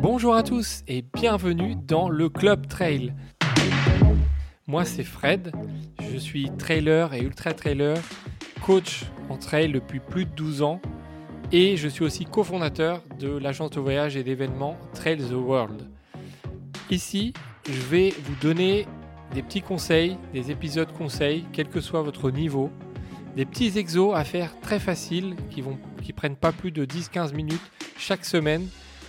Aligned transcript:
Bonjour 0.00 0.36
à 0.36 0.44
tous 0.44 0.84
et 0.86 1.02
bienvenue 1.02 1.74
dans 1.74 2.08
le 2.08 2.28
Club 2.28 2.68
Trail. 2.68 3.14
Moi 4.68 4.84
c'est 4.84 5.02
Fred, 5.02 5.50
je 6.00 6.16
suis 6.16 6.50
trailer 6.56 7.14
et 7.14 7.20
ultra 7.20 7.52
trailer, 7.52 7.96
coach 8.64 9.06
en 9.28 9.36
trail 9.36 9.72
depuis 9.72 9.98
plus 9.98 10.24
de 10.24 10.30
12 10.30 10.62
ans 10.62 10.80
et 11.50 11.76
je 11.76 11.88
suis 11.88 12.04
aussi 12.04 12.26
cofondateur 12.26 13.02
de 13.18 13.28
l'agence 13.28 13.70
de 13.70 13.80
voyage 13.80 14.16
et 14.16 14.22
d'événements 14.22 14.76
Trail 14.94 15.18
the 15.18 15.32
World. 15.32 15.88
Ici, 16.90 17.32
je 17.68 17.80
vais 17.80 18.14
vous 18.22 18.36
donner 18.40 18.86
des 19.34 19.42
petits 19.42 19.62
conseils, 19.62 20.16
des 20.32 20.52
épisodes 20.52 20.92
conseils, 20.92 21.44
quel 21.52 21.68
que 21.68 21.80
soit 21.80 22.02
votre 22.02 22.30
niveau, 22.30 22.70
des 23.34 23.44
petits 23.44 23.76
exos 23.76 24.14
à 24.14 24.22
faire 24.22 24.58
très 24.60 24.78
faciles 24.78 25.34
qui 25.50 25.60
vont 25.60 25.76
qui 26.02 26.12
prennent 26.12 26.36
pas 26.36 26.52
plus 26.52 26.70
de 26.70 26.84
10-15 26.84 27.34
minutes 27.34 27.70
chaque 27.98 28.24
semaine. 28.24 28.68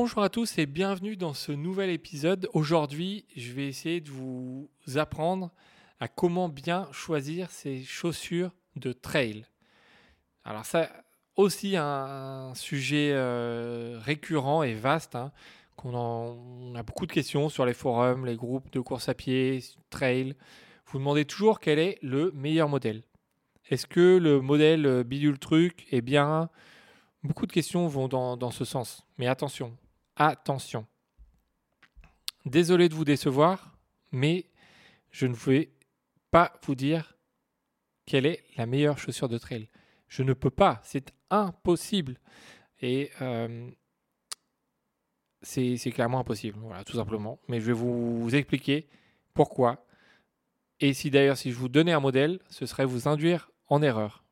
Bonjour 0.00 0.22
à 0.22 0.28
tous 0.28 0.58
et 0.58 0.66
bienvenue 0.66 1.16
dans 1.16 1.34
ce 1.34 1.50
nouvel 1.50 1.90
épisode. 1.90 2.48
Aujourd'hui, 2.52 3.24
je 3.34 3.50
vais 3.50 3.66
essayer 3.66 4.00
de 4.00 4.10
vous 4.10 4.70
apprendre 4.94 5.50
à 5.98 6.06
comment 6.06 6.48
bien 6.48 6.86
choisir 6.92 7.50
ses 7.50 7.82
chaussures 7.82 8.52
de 8.76 8.92
trail. 8.92 9.44
Alors 10.44 10.64
ça 10.66 10.88
aussi 11.34 11.76
un 11.76 12.52
sujet 12.54 13.10
euh, 13.12 13.98
récurrent 14.00 14.62
et 14.62 14.74
vaste. 14.74 15.16
Hein, 15.16 15.32
qu'on 15.74 15.96
on 15.96 16.76
a 16.76 16.84
beaucoup 16.84 17.06
de 17.06 17.12
questions 17.12 17.48
sur 17.48 17.66
les 17.66 17.74
forums, 17.74 18.24
les 18.24 18.36
groupes 18.36 18.70
de 18.70 18.78
course 18.78 19.08
à 19.08 19.14
pied, 19.14 19.64
trail. 19.90 20.36
Vous 20.86 21.00
demandez 21.00 21.24
toujours 21.24 21.58
quel 21.58 21.80
est 21.80 21.98
le 22.02 22.30
meilleur 22.36 22.68
modèle. 22.68 23.02
Est-ce 23.68 23.88
que 23.88 24.16
le 24.16 24.40
modèle 24.40 25.02
bidule 25.02 25.40
truc 25.40 25.88
est 25.90 26.02
bien? 26.02 26.50
Beaucoup 27.24 27.46
de 27.46 27.52
questions 27.52 27.88
vont 27.88 28.06
dans 28.06 28.52
ce 28.52 28.64
sens. 28.64 29.04
Mais 29.18 29.26
attention, 29.26 29.76
attention. 30.18 30.86
Désolé 32.44 32.88
de 32.88 32.94
vous 32.94 33.04
décevoir, 33.04 33.78
mais 34.12 34.46
je 35.10 35.26
ne 35.26 35.34
vais 35.34 35.70
pas 36.30 36.52
vous 36.64 36.74
dire 36.74 37.16
quelle 38.04 38.26
est 38.26 38.44
la 38.56 38.66
meilleure 38.66 38.98
chaussure 38.98 39.28
de 39.28 39.38
trail. 39.38 39.68
Je 40.08 40.22
ne 40.22 40.32
peux 40.32 40.50
pas, 40.50 40.80
c'est 40.82 41.12
impossible. 41.30 42.18
Et 42.80 43.10
euh, 43.20 43.70
c'est 45.42 45.90
clairement 45.92 46.20
impossible, 46.20 46.58
voilà, 46.60 46.84
tout 46.84 46.96
simplement. 46.96 47.38
Mais 47.48 47.60
je 47.60 47.66
vais 47.66 47.72
vous 47.72 48.28
expliquer 48.34 48.88
pourquoi. 49.34 49.86
Et 50.80 50.94
si 50.94 51.10
d'ailleurs, 51.10 51.36
si 51.36 51.50
je 51.50 51.56
vous 51.56 51.68
donnais 51.68 51.92
un 51.92 52.00
modèle, 52.00 52.40
ce 52.48 52.66
serait 52.66 52.84
vous 52.84 53.08
induire 53.08 53.50
en 53.68 53.82
erreur 53.82 54.24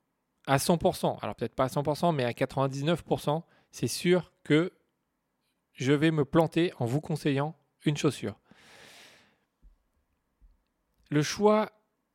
à 0.46 0.58
100%, 0.58 1.18
alors 1.22 1.34
peut-être 1.34 1.54
pas 1.54 1.64
à 1.64 1.68
100%, 1.68 2.14
mais 2.14 2.24
à 2.24 2.30
99%, 2.30 3.42
c'est 3.72 3.88
sûr 3.88 4.32
que 4.44 4.72
je 5.76 5.92
vais 5.92 6.10
me 6.10 6.24
planter 6.24 6.72
en 6.78 6.86
vous 6.86 7.00
conseillant 7.00 7.54
une 7.84 7.96
chaussure. 7.96 8.40
Le 11.10 11.22
choix 11.22 11.70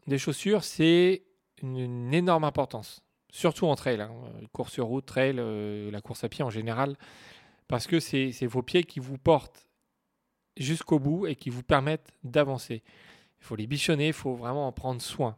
des 0.08 0.18
chaussures, 0.18 0.64
c'est 0.64 1.24
une, 1.62 2.14
énorme 2.14 2.44
importance, 2.44 3.02
surtout 3.32 3.68
en 3.68 3.76
trail, 3.76 4.02
hein, 4.02 4.12
course 4.52 4.74
sur 4.74 4.88
route, 4.88 5.06
trail, 5.06 5.36
euh, 5.38 5.90
la 5.92 6.02
course 6.02 6.24
à 6.24 6.30
pied 6.30 6.44
en 6.44 6.50
général, 6.50 6.98
parce 7.68 7.88
que 7.88 8.00
c'est 8.00 8.46
vos 8.48 8.64
pieds 8.64 8.84
qui 8.84 9.00
vous 9.00 9.18
portent 9.18 9.70
jusqu'au 10.58 11.00
bout 11.00 11.28
et 11.28 11.36
qui 11.36 11.50
vous 11.50 11.64
permettent 11.64 12.12
d'avancer. 12.24 12.84
Il 13.40 13.46
faut 13.46 13.56
les 13.56 13.68
bichonner, 13.68 14.08
il 14.08 14.14
faut 14.14 14.34
vraiment 14.34 14.68
en 14.68 14.72
prendre 14.72 15.02
soin. 15.02 15.38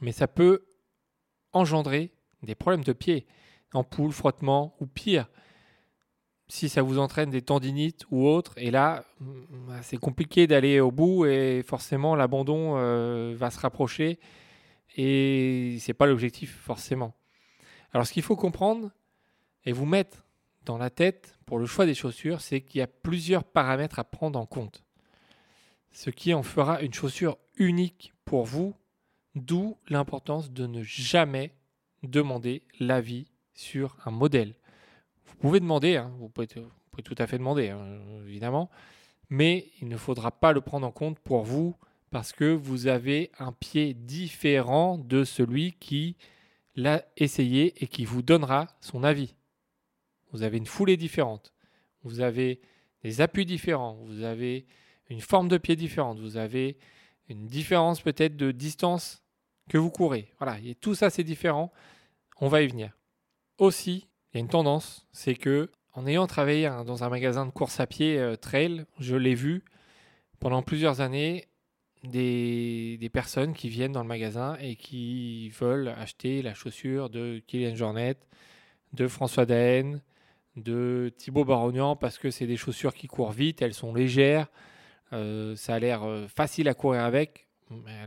Mais 0.00 0.10
ça 0.10 0.26
peut 0.26 0.66
engendrer 1.52 2.12
des 2.42 2.54
problèmes 2.54 2.82
de 2.82 2.92
pied, 2.92 3.26
ampoule, 3.72 4.12
frottement 4.12 4.74
ou 4.80 4.86
pire, 4.86 5.28
si 6.48 6.68
ça 6.68 6.82
vous 6.82 6.98
entraîne 6.98 7.30
des 7.30 7.42
tendinites 7.42 8.04
ou 8.10 8.26
autres. 8.26 8.52
Et 8.56 8.70
là, 8.70 9.04
bah, 9.20 9.82
c'est 9.82 9.96
compliqué 9.96 10.46
d'aller 10.46 10.80
au 10.80 10.90
bout 10.90 11.26
et 11.26 11.62
forcément 11.62 12.14
l'abandon 12.14 12.74
euh, 12.76 13.34
va 13.36 13.50
se 13.50 13.58
rapprocher 13.58 14.18
et 14.96 15.76
c'est 15.80 15.94
pas 15.94 16.06
l'objectif 16.06 16.58
forcément. 16.62 17.14
Alors 17.92 18.06
ce 18.06 18.12
qu'il 18.12 18.22
faut 18.22 18.36
comprendre 18.36 18.90
et 19.64 19.72
vous 19.72 19.86
mettre 19.86 20.24
dans 20.64 20.78
la 20.78 20.90
tête 20.90 21.38
pour 21.46 21.58
le 21.58 21.66
choix 21.66 21.86
des 21.86 21.94
chaussures, 21.94 22.40
c'est 22.40 22.60
qu'il 22.60 22.78
y 22.78 22.82
a 22.82 22.86
plusieurs 22.86 23.44
paramètres 23.44 23.98
à 23.98 24.04
prendre 24.04 24.38
en 24.38 24.46
compte. 24.46 24.84
Ce 25.92 26.10
qui 26.10 26.34
en 26.34 26.42
fera 26.42 26.80
une 26.80 26.92
chaussure 26.92 27.38
unique 27.56 28.12
pour 28.24 28.44
vous 28.44 28.74
D'où 29.34 29.76
l'importance 29.88 30.52
de 30.52 30.66
ne 30.68 30.84
jamais 30.84 31.56
demander 32.04 32.62
l'avis 32.78 33.26
sur 33.52 33.96
un 34.04 34.12
modèle. 34.12 34.54
Vous 35.34 35.48
pouvez 35.48 35.60
demander, 35.60 35.96
hein, 35.96 36.12
vous, 36.18 36.28
pouvez, 36.28 36.46
tout 36.46 37.14
à 37.18 37.26
fait 37.26 37.38
demander, 37.38 37.68
hein, 37.68 37.84
évidemment, 38.26 38.70
mais 39.28 39.66
il 39.80 39.88
ne 39.88 39.96
faudra 39.96 40.30
pas 40.30 40.52
le 40.52 40.60
prendre 40.60 40.86
en 40.86 40.92
compte 40.92 41.18
pour 41.18 41.42
vous 41.42 41.76
parce 42.10 42.32
que 42.32 42.44
vous 42.44 42.86
avez 42.86 43.30
un 43.38 43.52
pied 43.52 43.92
différent 43.92 44.98
de 44.98 45.24
celui 45.24 45.72
qui 45.72 46.16
l'a 46.76 47.04
essayé 47.16 47.74
et 47.82 47.88
qui 47.88 48.04
vous 48.04 48.22
donnera 48.22 48.68
son 48.80 49.02
avis. 49.02 49.34
Vous 50.32 50.42
avez 50.42 50.58
une 50.58 50.66
foulée 50.66 50.96
différente, 50.96 51.52
vous 52.02 52.20
avez 52.20 52.60
des 53.02 53.20
appuis 53.20 53.46
différents, 53.46 53.94
vous 54.04 54.22
avez 54.22 54.66
une 55.10 55.20
forme 55.20 55.48
de 55.48 55.58
pied 55.58 55.76
différente, 55.76 56.18
vous 56.18 56.36
avez 56.36 56.78
une 57.28 57.46
différence 57.46 58.00
peut-être 58.00 58.36
de 58.36 58.52
distance 58.52 59.22
que 59.68 59.78
vous 59.78 59.90
courez. 59.90 60.32
Voilà, 60.38 60.58
et 60.64 60.74
tout 60.74 60.94
ça 60.94 61.10
c'est 61.10 61.24
différent. 61.24 61.72
On 62.40 62.48
va 62.48 62.62
y 62.62 62.66
venir. 62.66 62.96
Aussi, 63.58 64.06
il 64.34 64.38
y 64.38 64.40
a 64.40 64.40
une 64.40 64.48
tendance, 64.48 65.06
c'est 65.12 65.36
que 65.36 65.70
en 65.92 66.08
ayant 66.08 66.26
travaillé 66.26 66.68
dans 66.84 67.04
un 67.04 67.08
magasin 67.08 67.46
de 67.46 67.52
course 67.52 67.78
à 67.78 67.86
pied 67.86 68.18
euh, 68.18 68.34
trail, 68.34 68.84
je 68.98 69.14
l'ai 69.14 69.36
vu 69.36 69.62
pendant 70.40 70.60
plusieurs 70.60 71.00
années 71.00 71.46
des, 72.02 73.10
personnes 73.12 73.54
qui 73.54 73.68
viennent 73.68 73.92
dans 73.92 74.02
le 74.02 74.08
magasin 74.08 74.56
et 74.60 74.74
qui 74.74 75.50
veulent 75.50 75.88
acheter 75.88 76.42
la 76.42 76.52
chaussure 76.52 77.10
de 77.10 77.40
Kylian 77.46 77.76
Jornet, 77.76 78.16
de 78.92 79.06
François 79.06 79.46
Daen, 79.46 80.00
de 80.56 81.12
Thibaut 81.16 81.44
Barognan 81.44 81.94
parce 81.94 82.18
que 82.18 82.32
c'est 82.32 82.48
des 82.48 82.56
chaussures 82.56 82.92
qui 82.92 83.06
courent 83.06 83.30
vite, 83.30 83.62
elles 83.62 83.72
sont 83.72 83.94
légères, 83.94 84.48
euh, 85.12 85.54
ça 85.54 85.74
a 85.74 85.78
l'air 85.78 86.02
euh, 86.02 86.26
facile 86.26 86.68
à 86.68 86.74
courir 86.74 87.04
avec 87.04 87.46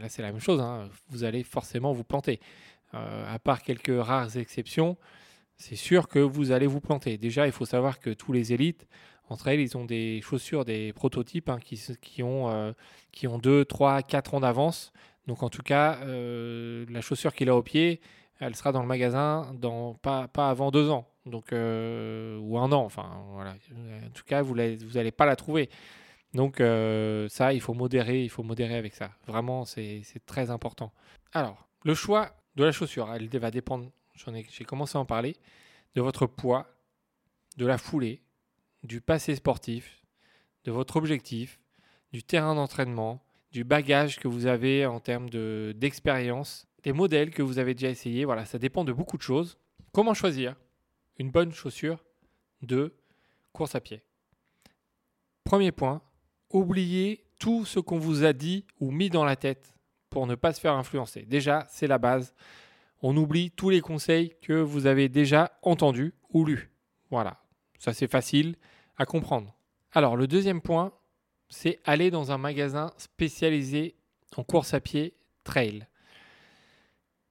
là 0.01 0.07
c'est 0.09 0.21
la 0.21 0.31
même 0.31 0.41
chose, 0.41 0.59
hein. 0.59 0.89
vous 1.09 1.23
allez 1.23 1.43
forcément 1.43 1.91
vous 1.93 2.03
planter. 2.03 2.39
À 2.93 3.37
part 3.39 3.63
quelques 3.63 3.91
rares 4.01 4.37
exceptions, 4.37 4.97
c'est 5.57 5.75
sûr 5.75 6.07
que 6.07 6.19
vous 6.19 6.51
allez 6.51 6.67
vous 6.67 6.79
planter. 6.79 7.17
Déjà, 7.17 7.45
il 7.45 7.51
faut 7.51 7.65
savoir 7.65 7.99
que 7.99 8.11
tous 8.11 8.31
les 8.31 8.53
élites, 8.53 8.87
entre 9.29 9.49
elles, 9.49 9.59
ils 9.59 9.75
ont 9.75 9.85
des 9.85 10.21
chaussures, 10.21 10.63
des 10.63 10.93
prototypes 10.93 11.49
hein, 11.49 11.59
qui, 11.59 12.23
ont, 12.23 12.49
euh, 12.49 12.71
qui 13.11 13.27
ont 13.27 13.37
2, 13.37 13.65
3, 13.65 14.01
4 14.03 14.35
ans 14.35 14.39
d'avance. 14.39 14.93
Donc 15.27 15.43
en 15.43 15.49
tout 15.49 15.63
cas, 15.63 15.99
euh, 16.03 16.85
la 16.89 17.01
chaussure 17.01 17.33
qu'il 17.33 17.49
a 17.49 17.55
au 17.55 17.63
pied, 17.63 17.99
elle 18.39 18.55
sera 18.55 18.71
dans 18.71 18.81
le 18.81 18.87
magasin 18.87 19.53
pas, 20.01 20.29
avant 20.37 20.71
2 20.71 20.89
ans. 20.89 21.07
Donc, 21.25 21.51
ou 21.51 22.57
un 22.57 22.71
an, 22.71 22.85
enfin 22.85 23.09
voilà. 23.33 23.51
En 23.51 24.09
tout 24.13 24.23
cas, 24.25 24.41
vous 24.41 24.55
n'allez 24.55 25.11
pas 25.11 25.25
la 25.25 25.35
trouver. 25.35 25.69
Donc 26.33 26.59
euh, 26.61 27.27
ça, 27.29 27.53
il 27.53 27.61
faut 27.61 27.73
modérer, 27.73 28.23
il 28.23 28.29
faut 28.29 28.43
modérer 28.43 28.75
avec 28.77 28.93
ça. 28.93 29.11
Vraiment, 29.25 29.65
c'est 29.65 30.03
très 30.25 30.49
important. 30.49 30.93
Alors, 31.33 31.67
le 31.83 31.93
choix 31.93 32.31
de 32.55 32.63
la 32.63 32.71
chaussure, 32.71 33.11
elle 33.13 33.27
va 33.39 33.51
dépendre, 33.51 33.91
j'ai 34.17 34.65
commencé 34.65 34.97
à 34.97 35.01
en 35.01 35.05
parler, 35.05 35.35
de 35.95 36.01
votre 36.01 36.25
poids, 36.27 36.67
de 37.57 37.65
la 37.65 37.77
foulée, 37.77 38.21
du 38.83 39.01
passé 39.01 39.35
sportif, 39.35 40.03
de 40.63 40.71
votre 40.71 40.97
objectif, 40.97 41.59
du 42.11 42.23
terrain 42.23 42.55
d'entraînement, 42.55 43.23
du 43.51 43.63
bagage 43.63 44.19
que 44.19 44.27
vous 44.27 44.45
avez 44.45 44.85
en 44.85 44.99
termes 44.99 45.29
d'expérience, 45.29 46.67
des 46.83 46.93
modèles 46.93 47.31
que 47.31 47.41
vous 47.41 47.59
avez 47.59 47.73
déjà 47.73 47.89
essayés. 47.89 48.25
Voilà, 48.25 48.45
ça 48.45 48.59
dépend 48.59 48.83
de 48.83 48.93
beaucoup 48.93 49.17
de 49.17 49.21
choses. 49.21 49.57
Comment 49.91 50.13
choisir 50.13 50.55
une 51.17 51.31
bonne 51.31 51.51
chaussure 51.51 52.03
de 52.61 52.93
course 53.53 53.75
à 53.75 53.81
pied? 53.81 54.03
Premier 55.43 55.71
point, 55.71 56.01
oubliez 56.49 57.25
tout 57.39 57.65
ce 57.65 57.79
qu'on 57.79 57.99
vous 57.99 58.23
a 58.23 58.33
dit 58.33 58.65
ou 58.79 58.91
mis 58.91 59.09
dans 59.09 59.25
la 59.25 59.35
tête 59.35 59.75
pour 60.09 60.27
ne 60.27 60.35
pas 60.35 60.53
se 60.53 60.59
faire 60.59 60.73
influencer. 60.73 61.23
Déjà, 61.23 61.65
c'est 61.69 61.87
la 61.87 61.97
base. 61.97 62.33
On 63.01 63.15
oublie 63.15 63.51
tous 63.51 63.69
les 63.69 63.81
conseils 63.81 64.33
que 64.41 64.53
vous 64.53 64.85
avez 64.87 65.09
déjà 65.09 65.51
entendus 65.61 66.13
ou 66.31 66.45
lus. 66.45 66.71
Voilà, 67.11 67.43
ça 67.79 67.93
c'est 67.93 68.09
facile 68.09 68.55
à 68.97 69.05
comprendre. 69.05 69.55
Alors 69.91 70.15
le 70.15 70.27
deuxième 70.27 70.61
point, 70.61 70.93
c'est 71.49 71.79
aller 71.85 72.11
dans 72.11 72.31
un 72.31 72.37
magasin 72.37 72.91
spécialisé 72.97 73.95
en 74.35 74.43
course 74.43 74.73
à 74.73 74.79
pied 74.79 75.15
trail. 75.43 75.87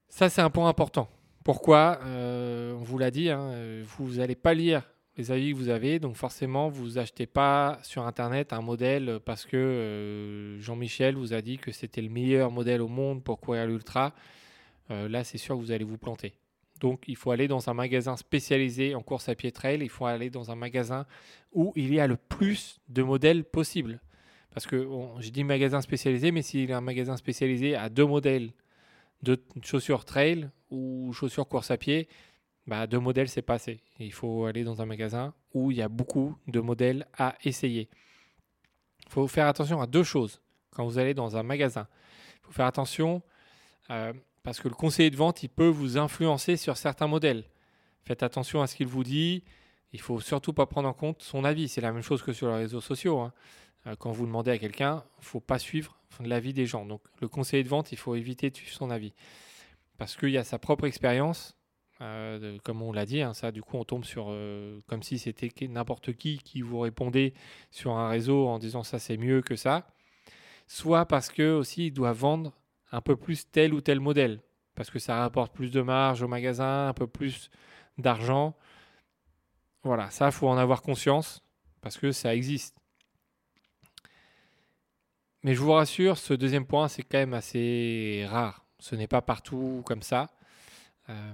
Ça 0.08 0.28
c'est 0.28 0.40
un 0.40 0.50
point 0.50 0.68
important. 0.68 1.08
Pourquoi? 1.44 2.00
Euh, 2.04 2.72
On 2.74 2.82
vous 2.82 2.98
l'a 2.98 3.10
dit, 3.10 3.30
hein, 3.30 3.52
vous 3.84 4.16
n'allez 4.16 4.34
pas 4.34 4.54
lire 4.54 4.82
les 5.16 5.30
avis 5.30 5.52
que 5.52 5.56
vous 5.56 5.68
avez, 5.68 5.98
donc 5.98 6.16
forcément 6.16 6.68
vous 6.68 6.98
achetez 6.98 7.26
pas 7.26 7.78
sur 7.82 8.06
internet 8.06 8.52
un 8.52 8.60
modèle 8.60 9.18
parce 9.24 9.46
que 9.46 9.56
euh, 9.56 10.60
Jean-Michel 10.60 11.16
vous 11.16 11.32
a 11.32 11.40
dit 11.40 11.58
que 11.58 11.72
c'était 11.72 12.02
le 12.02 12.10
meilleur 12.10 12.50
modèle 12.50 12.82
au 12.82 12.88
monde 12.88 13.24
pour 13.24 13.40
courir 13.40 13.66
l'ultra. 13.66 14.14
Euh, 14.90 15.08
là 15.08 15.24
c'est 15.24 15.38
sûr 15.38 15.56
que 15.56 15.60
vous 15.60 15.72
allez 15.72 15.84
vous 15.84 15.98
planter. 15.98 16.34
Donc 16.80 17.04
il 17.06 17.16
faut 17.16 17.30
aller 17.30 17.48
dans 17.48 17.68
un 17.70 17.74
magasin 17.74 18.16
spécialisé 18.16 18.94
en 18.94 19.02
course 19.02 19.28
à 19.28 19.34
pied 19.34 19.52
trail, 19.52 19.78
il 19.80 19.88
faut 19.88 20.06
aller 20.06 20.30
dans 20.30 20.50
un 20.50 20.56
magasin 20.56 21.06
où 21.52 21.72
il 21.76 21.94
y 21.94 22.00
a 22.00 22.06
le 22.06 22.16
plus 22.16 22.80
de 22.88 23.02
modèles 23.02 23.44
possible. 23.44 24.00
Parce 24.52 24.66
que 24.66 24.88
j'ai 25.20 25.30
dit 25.30 25.44
magasin 25.44 25.80
spécialisé, 25.82 26.30
mais 26.30 26.42
s'il 26.42 26.68
y 26.68 26.72
a 26.72 26.78
un 26.78 26.80
magasin 26.80 27.16
spécialisé 27.16 27.74
à 27.74 27.90
deux 27.90 28.06
modèles 28.06 28.52
de 29.22 29.38
chaussures 29.62 30.04
trail 30.04 30.48
ou 30.70 31.12
chaussures 31.12 31.46
course 31.46 31.70
à 31.70 31.76
pied, 31.76 32.08
bah, 32.66 32.86
deux 32.86 32.98
modèles, 32.98 33.28
c'est 33.28 33.42
pas 33.42 33.54
assez. 33.54 33.80
Il 33.98 34.12
faut 34.12 34.46
aller 34.46 34.64
dans 34.64 34.82
un 34.82 34.86
magasin 34.86 35.34
où 35.54 35.70
il 35.70 35.76
y 35.76 35.82
a 35.82 35.88
beaucoup 35.88 36.36
de 36.48 36.60
modèles 36.60 37.06
à 37.16 37.36
essayer. 37.44 37.88
Il 39.06 39.12
faut 39.12 39.28
faire 39.28 39.46
attention 39.46 39.80
à 39.80 39.86
deux 39.86 40.02
choses 40.02 40.40
quand 40.70 40.84
vous 40.84 40.98
allez 40.98 41.14
dans 41.14 41.36
un 41.36 41.42
magasin. 41.42 41.86
Il 42.36 42.46
faut 42.46 42.52
faire 42.52 42.66
attention 42.66 43.22
euh, 43.90 44.12
parce 44.46 44.60
que 44.60 44.68
le 44.68 44.76
conseiller 44.76 45.10
de 45.10 45.16
vente, 45.16 45.42
il 45.42 45.48
peut 45.48 45.66
vous 45.66 45.98
influencer 45.98 46.56
sur 46.56 46.76
certains 46.76 47.08
modèles. 47.08 47.42
Faites 48.04 48.22
attention 48.22 48.62
à 48.62 48.68
ce 48.68 48.76
qu'il 48.76 48.86
vous 48.86 49.02
dit. 49.02 49.42
Il 49.92 50.00
faut 50.00 50.20
surtout 50.20 50.52
pas 50.52 50.66
prendre 50.66 50.88
en 50.88 50.92
compte 50.92 51.20
son 51.20 51.42
avis. 51.42 51.66
C'est 51.66 51.80
la 51.80 51.90
même 51.90 52.04
chose 52.04 52.22
que 52.22 52.32
sur 52.32 52.46
les 52.50 52.58
réseaux 52.58 52.80
sociaux. 52.80 53.18
Hein. 53.18 53.32
Euh, 53.88 53.96
quand 53.98 54.12
vous 54.12 54.24
demandez 54.24 54.52
à 54.52 54.58
quelqu'un, 54.58 55.02
il 55.16 55.22
ne 55.22 55.24
faut 55.24 55.40
pas 55.40 55.58
suivre 55.58 55.98
l'avis 56.20 56.52
des 56.52 56.64
gens. 56.64 56.86
Donc 56.86 57.00
le 57.20 57.26
conseiller 57.26 57.64
de 57.64 57.68
vente, 57.68 57.90
il 57.90 57.98
faut 57.98 58.14
éviter 58.14 58.48
de 58.50 58.56
suivre 58.56 58.72
son 58.72 58.88
avis. 58.88 59.14
Parce 59.98 60.16
qu'il 60.16 60.30
y 60.30 60.38
a 60.38 60.44
sa 60.44 60.60
propre 60.60 60.84
expérience, 60.84 61.56
euh, 62.00 62.56
comme 62.62 62.82
on 62.82 62.92
l'a 62.92 63.04
dit, 63.04 63.22
hein, 63.22 63.34
ça 63.34 63.50
du 63.50 63.62
coup 63.62 63.76
on 63.78 63.84
tombe 63.84 64.04
sur 64.04 64.26
euh, 64.28 64.78
comme 64.86 65.02
si 65.02 65.18
c'était 65.18 65.50
n'importe 65.66 66.12
qui 66.12 66.38
qui 66.38 66.60
vous 66.62 66.78
répondait 66.78 67.34
sur 67.72 67.96
un 67.96 68.08
réseau 68.08 68.46
en 68.46 68.60
disant 68.60 68.84
ça 68.84 69.00
c'est 69.00 69.16
mieux 69.16 69.42
que 69.42 69.56
ça, 69.56 69.88
soit 70.68 71.04
parce 71.06 71.30
que 71.30 71.52
aussi 71.52 71.90
doit 71.90 72.12
vendre 72.12 72.52
un 72.96 73.02
peu 73.02 73.14
plus 73.14 73.50
tel 73.50 73.74
ou 73.74 73.82
tel 73.82 74.00
modèle, 74.00 74.40
parce 74.74 74.88
que 74.88 74.98
ça 74.98 75.16
rapporte 75.16 75.54
plus 75.54 75.70
de 75.70 75.82
marge 75.82 76.22
au 76.22 76.28
magasin, 76.28 76.88
un 76.88 76.94
peu 76.94 77.06
plus 77.06 77.50
d'argent. 77.98 78.56
Voilà, 79.82 80.08
ça, 80.10 80.30
faut 80.30 80.48
en 80.48 80.56
avoir 80.56 80.80
conscience, 80.80 81.42
parce 81.82 81.98
que 81.98 82.10
ça 82.10 82.34
existe. 82.34 82.74
Mais 85.42 85.54
je 85.54 85.60
vous 85.60 85.72
rassure, 85.72 86.16
ce 86.16 86.32
deuxième 86.32 86.64
point, 86.64 86.88
c'est 86.88 87.02
quand 87.02 87.18
même 87.18 87.34
assez 87.34 88.24
rare. 88.28 88.64
Ce 88.78 88.96
n'est 88.96 89.06
pas 89.06 89.20
partout 89.20 89.82
comme 89.84 90.02
ça. 90.02 90.30
Euh, 91.10 91.32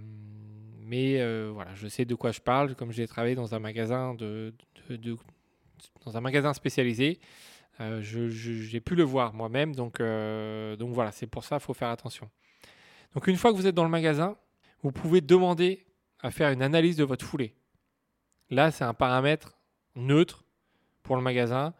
mais 0.81 1.20
euh, 1.20 1.50
voilà, 1.55 1.75
je 1.76 1.87
sais 1.87 2.05
de 2.05 2.14
quoi 2.17 2.32
je 2.32 2.41
parle, 2.41 2.75
comme 2.75 2.91
j'ai 2.91 3.06
travaillé 3.06 3.37
dans 3.37 3.55
un 3.55 3.61
magasin 3.61 4.17
dans 6.05 6.17
un 6.17 6.20
magasin 6.20 6.53
spécialisé. 6.53 7.20
Euh, 7.81 8.03
pu 8.85 8.95
le 8.95 9.03
voir 9.03 9.33
moi-même, 9.33 9.75
donc, 9.75 10.01
euh, 10.01 10.77
donc 10.77 10.93
voilà, 10.93 11.11
c'est 11.11 11.27
pour 11.27 11.45
ça 11.45 11.57
qu'il 11.57 11.65
faut 11.65 11.75
faire 11.75 11.89
attention. 11.89 12.31
Donc 13.15 13.27
une 13.27 13.37
fois 13.37 13.51
que 13.51 13.57
vous 13.57 13.67
êtes 13.67 13.75
dans 13.75 13.85
le 13.85 13.91
magasin, 13.91 14.37
vous 14.83 14.93
pouvez 14.93 15.21
demander 15.21 15.87
à 16.21 16.31
faire 16.31 16.51
une 16.51 16.63
analyse 16.63 16.97
de 16.97 17.05
votre 17.05 17.25
foulée. 17.25 17.55
Là, 18.51 18.71
c'est 18.71 18.85
un 18.85 18.95
paramètre 18.95 19.57
neutre 19.97 20.45
pour 21.03 21.17
le 21.17 21.23
magasin. 21.23 21.75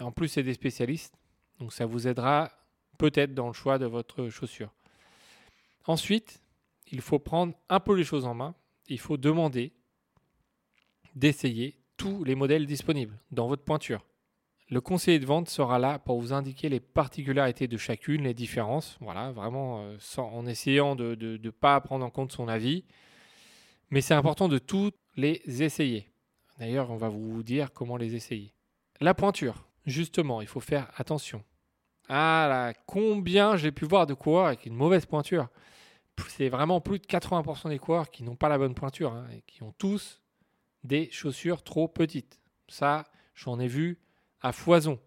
En 0.00 0.12
plus, 0.12 0.28
c'est 0.28 0.42
des 0.42 0.54
spécialistes, 0.54 1.14
donc 1.58 1.72
ça 1.72 1.86
vous 1.86 2.06
aidera 2.06 2.50
peut-être 2.98 3.34
dans 3.34 3.48
le 3.48 3.52
choix 3.52 3.78
de 3.78 3.86
votre 3.86 4.28
chaussure. 4.28 4.72
Ensuite, 5.86 6.42
il 6.90 7.00
faut 7.00 7.18
prendre 7.18 7.54
un 7.68 7.80
peu 7.80 7.96
les 7.96 8.04
choses 8.04 8.24
en 8.24 8.34
main. 8.34 8.54
Il 8.86 9.00
faut 9.00 9.16
demander 9.16 9.72
d'essayer 11.14 11.78
tous 11.96 12.24
les 12.24 12.34
modèles 12.34 12.66
disponibles 12.66 13.18
dans 13.30 13.48
votre 13.48 13.64
pointure. 13.64 14.04
Le 14.72 14.80
conseiller 14.80 15.18
de 15.18 15.26
vente 15.26 15.50
sera 15.50 15.78
là 15.78 15.98
pour 15.98 16.18
vous 16.18 16.32
indiquer 16.32 16.70
les 16.70 16.80
particularités 16.80 17.68
de 17.68 17.76
chacune, 17.76 18.22
les 18.22 18.32
différences, 18.32 18.96
voilà, 19.02 19.30
vraiment 19.30 19.82
euh, 19.82 19.98
en 20.16 20.46
essayant 20.46 20.96
de 20.96 21.14
ne 21.20 21.50
pas 21.50 21.78
prendre 21.82 22.06
en 22.06 22.08
compte 22.08 22.32
son 22.32 22.48
avis. 22.48 22.86
Mais 23.90 24.00
c'est 24.00 24.14
important 24.14 24.48
de 24.48 24.56
toutes 24.56 24.96
les 25.14 25.42
essayer. 25.62 26.08
D'ailleurs, 26.58 26.90
on 26.90 26.96
va 26.96 27.10
vous 27.10 27.42
dire 27.42 27.74
comment 27.74 27.98
les 27.98 28.14
essayer. 28.14 28.54
La 28.98 29.12
pointure, 29.12 29.68
justement, 29.84 30.40
il 30.40 30.48
faut 30.48 30.60
faire 30.60 30.90
attention. 30.96 31.44
Ah 32.08 32.46
là, 32.48 32.72
combien 32.86 33.56
j'ai 33.56 33.72
pu 33.72 33.84
voir 33.84 34.06
de 34.06 34.14
coureurs 34.14 34.46
avec 34.46 34.64
une 34.64 34.74
mauvaise 34.74 35.04
pointure 35.04 35.48
C'est 36.28 36.48
vraiment 36.48 36.80
plus 36.80 36.98
de 36.98 37.04
80% 37.04 37.68
des 37.68 37.78
coureurs 37.78 38.10
qui 38.10 38.22
n'ont 38.22 38.36
pas 38.36 38.48
la 38.48 38.56
bonne 38.56 38.74
pointure 38.74 39.12
hein, 39.12 39.26
et 39.36 39.42
qui 39.42 39.62
ont 39.62 39.74
tous 39.76 40.22
des 40.82 41.10
chaussures 41.10 41.62
trop 41.62 41.88
petites. 41.88 42.40
Ça, 42.68 43.04
j'en 43.34 43.60
ai 43.60 43.68
vu 43.68 43.98
à 44.42 44.52
foison. 44.52 44.98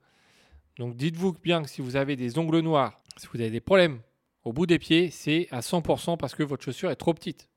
Donc 0.78 0.96
dites-vous 0.96 1.34
bien 1.34 1.64
que 1.64 1.70
si 1.70 1.82
vous 1.82 1.96
avez 1.96 2.16
des 2.16 2.38
ongles 2.38 2.60
noirs, 2.60 3.00
si 3.18 3.28
vous 3.28 3.40
avez 3.40 3.50
des 3.50 3.62
problèmes 3.62 4.02
au 4.44 4.54
bout 4.54 4.66
des 4.66 4.80
pieds, 4.80 5.10
c'est 5.10 5.48
à 5.52 5.62
100% 5.62 6.18
parce 6.18 6.36
que 6.36 6.44
votre 6.44 6.64
chaussure 6.64 6.92
est 6.92 6.96
trop 6.96 7.14
petite. 7.14 7.50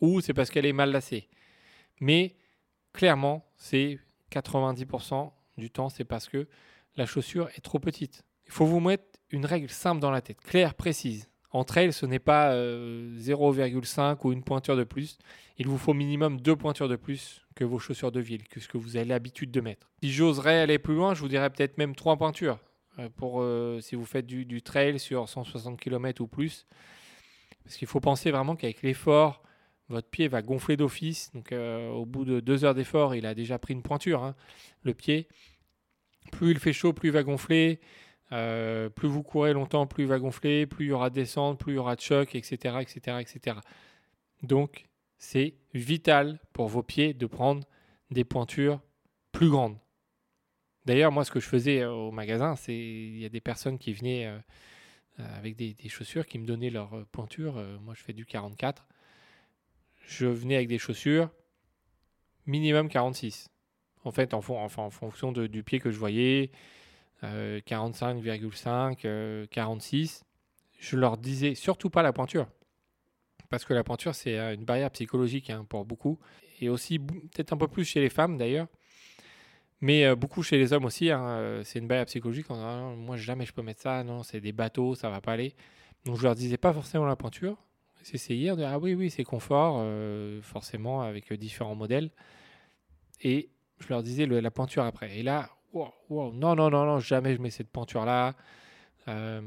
Ou 0.00 0.20
c'est 0.20 0.34
parce 0.34 0.50
qu'elle 0.50 0.66
est 0.66 0.72
mal 0.72 0.92
lacée. 0.92 1.28
Mais 2.00 2.36
clairement, 2.92 3.46
c'est 3.56 3.98
90% 4.30 5.32
du 5.56 5.70
temps, 5.70 5.88
c'est 5.88 6.04
parce 6.04 6.28
que 6.28 6.48
la 6.96 7.06
chaussure 7.06 7.48
est 7.56 7.60
trop 7.60 7.78
petite. 7.78 8.24
Il 8.46 8.52
faut 8.52 8.66
vous 8.66 8.80
mettre 8.80 9.04
une 9.30 9.46
règle 9.46 9.70
simple 9.70 10.00
dans 10.00 10.10
la 10.10 10.20
tête, 10.20 10.40
claire, 10.40 10.74
précise. 10.74 11.30
Entre 11.50 11.78
elles, 11.78 11.92
ce 11.92 12.04
n'est 12.04 12.18
pas 12.18 12.54
0,5 12.54 14.00
euh, 14.00 14.16
ou 14.24 14.32
une 14.32 14.42
pointure 14.42 14.76
de 14.76 14.84
plus. 14.84 15.18
Il 15.56 15.66
vous 15.66 15.78
faut 15.78 15.94
minimum 15.94 16.40
deux 16.40 16.56
pointures 16.56 16.88
de 16.88 16.96
plus 16.96 17.45
que 17.56 17.64
vos 17.64 17.80
chaussures 17.80 18.12
de 18.12 18.20
ville, 18.20 18.46
que 18.46 18.60
ce 18.60 18.68
que 18.68 18.78
vous 18.78 18.96
avez 18.96 19.06
l'habitude 19.06 19.50
de 19.50 19.60
mettre. 19.60 19.90
Si 20.02 20.12
j'oserais 20.12 20.60
aller 20.60 20.78
plus 20.78 20.94
loin, 20.94 21.14
je 21.14 21.20
vous 21.20 21.28
dirais 21.28 21.50
peut-être 21.50 21.78
même 21.78 21.96
trois 21.96 22.16
pointures 22.16 22.60
euh, 23.00 23.08
pour 23.16 23.40
euh, 23.40 23.80
si 23.80 23.96
vous 23.96 24.04
faites 24.04 24.26
du, 24.26 24.62
trail 24.62 25.00
sur 25.00 25.28
160 25.28 25.80
km 25.80 26.22
ou 26.22 26.28
plus. 26.28 26.66
Parce 27.64 27.76
qu'il 27.76 27.88
faut 27.88 28.00
penser 28.00 28.30
vraiment 28.30 28.54
qu'avec 28.54 28.82
l'effort, 28.82 29.42
votre 29.88 30.08
pied 30.08 30.28
va 30.28 30.42
gonfler 30.42 30.76
d'office. 30.76 31.32
Donc 31.34 31.52
au 31.52 32.06
bout 32.06 32.24
de 32.24 32.38
deux 32.38 32.64
heures 32.64 32.74
d'effort, 32.74 33.16
il 33.16 33.26
a 33.26 33.34
déjà 33.34 33.58
pris 33.58 33.74
une 33.74 33.82
pointure, 33.82 34.22
hein, 34.22 34.36
le 34.84 34.94
pied. 34.94 35.26
Plus 36.30 36.52
il 36.52 36.60
fait 36.60 36.72
chaud, 36.72 36.92
plus 36.92 37.08
il 37.08 37.12
va 37.12 37.24
gonfler. 37.24 37.80
Euh, 38.32 38.88
plus 38.88 39.08
vous 39.08 39.22
courez 39.22 39.52
longtemps, 39.52 39.86
plus 39.86 40.04
il 40.04 40.08
va 40.08 40.18
gonfler, 40.18 40.66
plus 40.66 40.86
il 40.86 40.88
y 40.88 40.92
aura 40.92 41.10
de 41.10 41.14
descente, 41.14 41.58
plus 41.58 41.74
il 41.74 41.76
y 41.76 41.78
aura 41.78 41.96
de 41.96 42.00
choc, 42.00 42.34
etc. 42.34 42.78
etc., 42.80 43.18
etc. 43.20 43.58
Donc, 44.42 44.85
c'est 45.18 45.54
vital 45.74 46.40
pour 46.52 46.68
vos 46.68 46.82
pieds 46.82 47.14
de 47.14 47.26
prendre 47.26 47.64
des 48.10 48.24
pointures 48.24 48.80
plus 49.32 49.48
grandes. 49.48 49.78
D'ailleurs, 50.84 51.10
moi, 51.10 51.24
ce 51.24 51.30
que 51.30 51.40
je 51.40 51.48
faisais 51.48 51.82
euh, 51.82 51.90
au 51.90 52.12
magasin, 52.12 52.56
c'est 52.56 52.76
il 52.76 53.18
y 53.18 53.24
a 53.24 53.28
des 53.28 53.40
personnes 53.40 53.78
qui 53.78 53.92
venaient 53.92 54.26
euh, 54.26 54.38
avec 55.36 55.56
des, 55.56 55.74
chaussures 55.88 56.26
qui 56.26 56.38
me 56.38 56.46
donnaient 56.46 56.70
leur 56.70 57.06
pointure. 57.06 57.54
moi, 57.80 57.94
je 57.94 58.02
fais 58.02 58.12
du 58.12 58.26
44. 58.26 58.86
Je 60.02 60.26
venais 60.26 60.56
avec 60.56 60.68
des 60.68 60.78
chaussures 60.78 61.30
minimum 62.46 62.88
46. 62.88 63.48
En 64.04 64.12
fait, 64.12 64.34
en, 64.34 64.38
en 64.38 64.90
fonction 64.90 65.32
du 65.32 65.64
pied 65.64 65.80
que 65.80 65.90
je 65.90 65.98
voyais, 65.98 66.52
45,5, 67.22 69.48
46. 69.48 70.20
Euh, 70.20 70.24
je 70.78 70.96
leur 70.96 71.16
disais 71.16 71.54
surtout 71.54 71.90
pas 71.90 72.02
la 72.02 72.12
pointure. 72.12 72.48
Parce 73.48 73.64
que 73.64 73.74
la 73.74 73.84
pointure, 73.84 74.14
c'est 74.14 74.38
euh, 74.38 74.54
une 74.54 74.64
barrière 74.64 74.90
psychologique 74.90 75.50
hein, 75.50 75.64
pour 75.68 75.84
beaucoup. 75.84 76.18
Et 76.60 76.68
aussi, 76.68 76.98
peut-être 76.98 77.52
un 77.52 77.56
peu 77.56 77.68
plus 77.68 77.84
chez 77.84 78.00
les 78.00 78.08
femmes 78.08 78.36
d'ailleurs. 78.36 78.68
Mais 79.80 80.06
euh, 80.06 80.16
beaucoup 80.16 80.42
chez 80.42 80.58
les 80.58 80.72
hommes 80.72 80.84
aussi. 80.84 81.10
Hein, 81.10 81.60
c'est 81.64 81.78
une 81.78 81.86
barrière 81.86 82.06
psychologique. 82.06 82.48
moi, 82.48 83.16
jamais 83.16 83.46
je 83.46 83.52
peux 83.52 83.62
mettre 83.62 83.82
ça. 83.82 84.02
Non, 84.04 84.22
c'est 84.22 84.40
des 84.40 84.52
bateaux, 84.52 84.94
ça 84.94 85.10
va 85.10 85.20
pas 85.20 85.32
aller. 85.32 85.54
Donc, 86.04 86.16
je 86.16 86.22
leur 86.22 86.34
disais 86.34 86.56
pas 86.56 86.72
forcément 86.72 87.06
la 87.06 87.16
pointure. 87.16 87.56
J'essayais 88.04 88.50
de 88.50 88.56
dire, 88.56 88.68
ah 88.68 88.78
oui, 88.78 88.94
oui, 88.94 89.10
c'est 89.10 89.24
confort, 89.24 89.84
forcément, 90.40 91.02
avec 91.02 91.32
différents 91.32 91.74
modèles. 91.74 92.10
Et 93.20 93.50
je 93.80 93.88
leur 93.88 94.04
disais 94.04 94.26
la 94.26 94.50
pointure 94.52 94.84
après. 94.84 95.18
Et 95.18 95.24
là, 95.24 95.50
non, 96.10 96.32
non, 96.32 96.54
non, 96.54 96.70
non, 96.70 96.98
jamais 96.98 97.34
je 97.34 97.40
mets 97.40 97.50
cette 97.50 97.70
pointure-là. 97.70 98.34
Euh, 99.08 99.40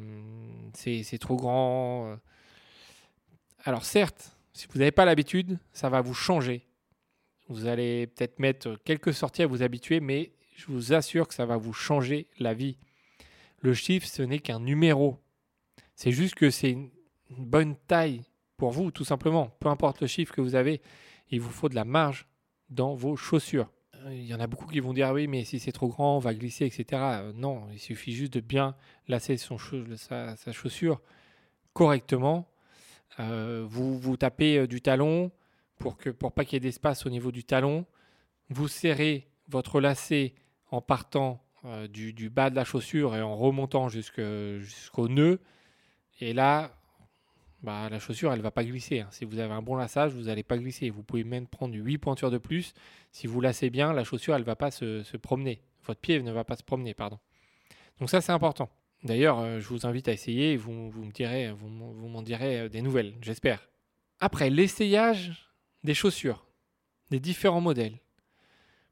c'est 0.73 1.17
trop 1.19 1.35
grand. 1.35 2.17
Alors 3.65 3.83
certes, 3.83 4.37
si 4.53 4.67
vous 4.71 4.79
n'avez 4.79 4.91
pas 4.91 5.05
l'habitude, 5.05 5.59
ça 5.71 5.89
va 5.89 6.01
vous 6.01 6.13
changer. 6.13 6.65
Vous 7.47 7.67
allez 7.67 8.07
peut-être 8.07 8.39
mettre 8.39 8.77
quelques 8.85 9.13
sorties 9.13 9.43
à 9.43 9.47
vous 9.47 9.63
habituer, 9.63 9.99
mais 9.99 10.31
je 10.55 10.67
vous 10.67 10.93
assure 10.93 11.27
que 11.27 11.33
ça 11.33 11.45
va 11.45 11.57
vous 11.57 11.73
changer 11.73 12.27
la 12.39 12.53
vie. 12.53 12.77
Le 13.59 13.73
chiffre, 13.73 14.07
ce 14.07 14.21
n'est 14.21 14.39
qu'un 14.39 14.59
numéro. 14.59 15.17
C'est 15.95 16.11
juste 16.11 16.35
que 16.35 16.49
c'est 16.49 16.71
une 16.71 16.89
bonne 17.29 17.75
taille 17.87 18.23
pour 18.55 18.71
vous, 18.71 18.91
tout 18.91 19.03
simplement. 19.03 19.47
Peu 19.59 19.67
importe 19.67 20.01
le 20.01 20.07
chiffre 20.07 20.33
que 20.33 20.41
vous 20.41 20.55
avez, 20.55 20.81
il 21.29 21.41
vous 21.41 21.49
faut 21.49 21.69
de 21.69 21.75
la 21.75 21.85
marge 21.85 22.27
dans 22.69 22.93
vos 22.93 23.15
chaussures. 23.15 23.69
Il 24.07 24.25
y 24.25 24.33
en 24.33 24.39
a 24.39 24.47
beaucoup 24.47 24.67
qui 24.67 24.79
vont 24.79 24.93
dire 24.93 25.07
ah 25.07 25.13
oui, 25.13 25.27
mais 25.27 25.43
si 25.43 25.59
c'est 25.59 25.73
trop 25.73 25.89
grand, 25.89 26.15
on 26.15 26.19
va 26.19 26.33
glisser, 26.33 26.65
etc. 26.65 26.85
Euh, 26.93 27.33
non, 27.33 27.67
il 27.73 27.79
suffit 27.79 28.13
juste 28.13 28.33
de 28.33 28.39
bien 28.39 28.75
lasser 29.07 29.35
son 29.35 29.57
sa 29.57 30.51
chaussure 30.53 31.01
correctement. 31.73 32.47
Euh, 33.19 33.65
vous, 33.67 33.97
vous 33.97 34.17
tapez 34.17 34.57
euh, 34.59 34.67
du 34.67 34.81
talon 34.81 35.31
pour, 35.77 35.97
que, 35.97 36.09
pour 36.09 36.31
pas 36.31 36.45
qu'il 36.45 36.53
y 36.53 36.57
ait 36.57 36.59
d'espace 36.59 37.05
au 37.05 37.09
niveau 37.09 37.31
du 37.31 37.43
talon. 37.43 37.85
Vous 38.49 38.67
serrez 38.67 39.27
votre 39.47 39.81
lacet 39.81 40.35
en 40.71 40.81
partant 40.81 41.43
euh, 41.65 41.87
du, 41.87 42.29
bas 42.29 42.49
de 42.49 42.55
la 42.55 42.63
chaussure 42.63 43.15
et 43.15 43.21
en 43.21 43.35
remontant 43.35 43.89
jusqu'au 43.89 45.07
nœud. 45.07 45.41
Et 46.19 46.33
là, 46.33 46.71
bah, 47.63 47.89
la 47.89 47.99
chaussure, 47.99 48.31
elle 48.31 48.41
va 48.41 48.51
pas 48.51 48.63
glisser. 48.63 49.01
hein. 49.01 49.07
Si 49.11 49.25
vous 49.25 49.39
avez 49.39 49.53
un 49.53 49.61
bon 49.61 49.75
lassage, 49.75 50.13
vous 50.13 50.23
n'allez 50.23 50.43
pas 50.43 50.57
glisser. 50.57 50.89
Vous 50.89 51.03
pouvez 51.03 51.23
même 51.23 51.47
prendre 51.47 51.75
8 51.75 51.97
pointures 51.97 52.31
de 52.31 52.37
plus. 52.37 52.73
Si 53.11 53.27
vous 53.27 53.41
lacez 53.41 53.69
bien, 53.69 53.91
la 53.93 54.03
chaussure, 54.03 54.35
elle 54.35 54.43
va 54.43 54.55
pas 54.55 54.71
se, 54.71 55.03
se 55.03 55.17
promener. 55.17 55.61
Votre 55.83 55.99
pied 55.99 56.21
ne 56.21 56.31
va 56.31 56.43
pas 56.43 56.55
se 56.55 56.63
promener, 56.63 56.93
pardon. 56.93 57.19
Donc 57.99 58.09
ça, 58.09 58.21
c'est 58.21 58.31
important. 58.31 58.69
D'ailleurs, 59.03 59.39
euh, 59.39 59.59
je 59.59 59.67
vous 59.69 59.85
invite 59.85 60.07
à 60.07 60.11
essayer. 60.11 60.57
Vous, 60.57 60.91
vous 60.91 61.03
vous, 61.03 61.67
m'en- 61.69 61.91
vous 61.91 62.21
direz 62.23 62.59
euh, 62.61 62.69
des 62.69 62.81
nouvelles, 62.81 63.15
j'espère. 63.21 63.67
Après, 64.19 64.49
l'essayage 64.49 65.49
des 65.83 65.93
chaussures, 65.93 66.45
des 67.09 67.19
différents 67.19 67.61
modèles. 67.61 67.97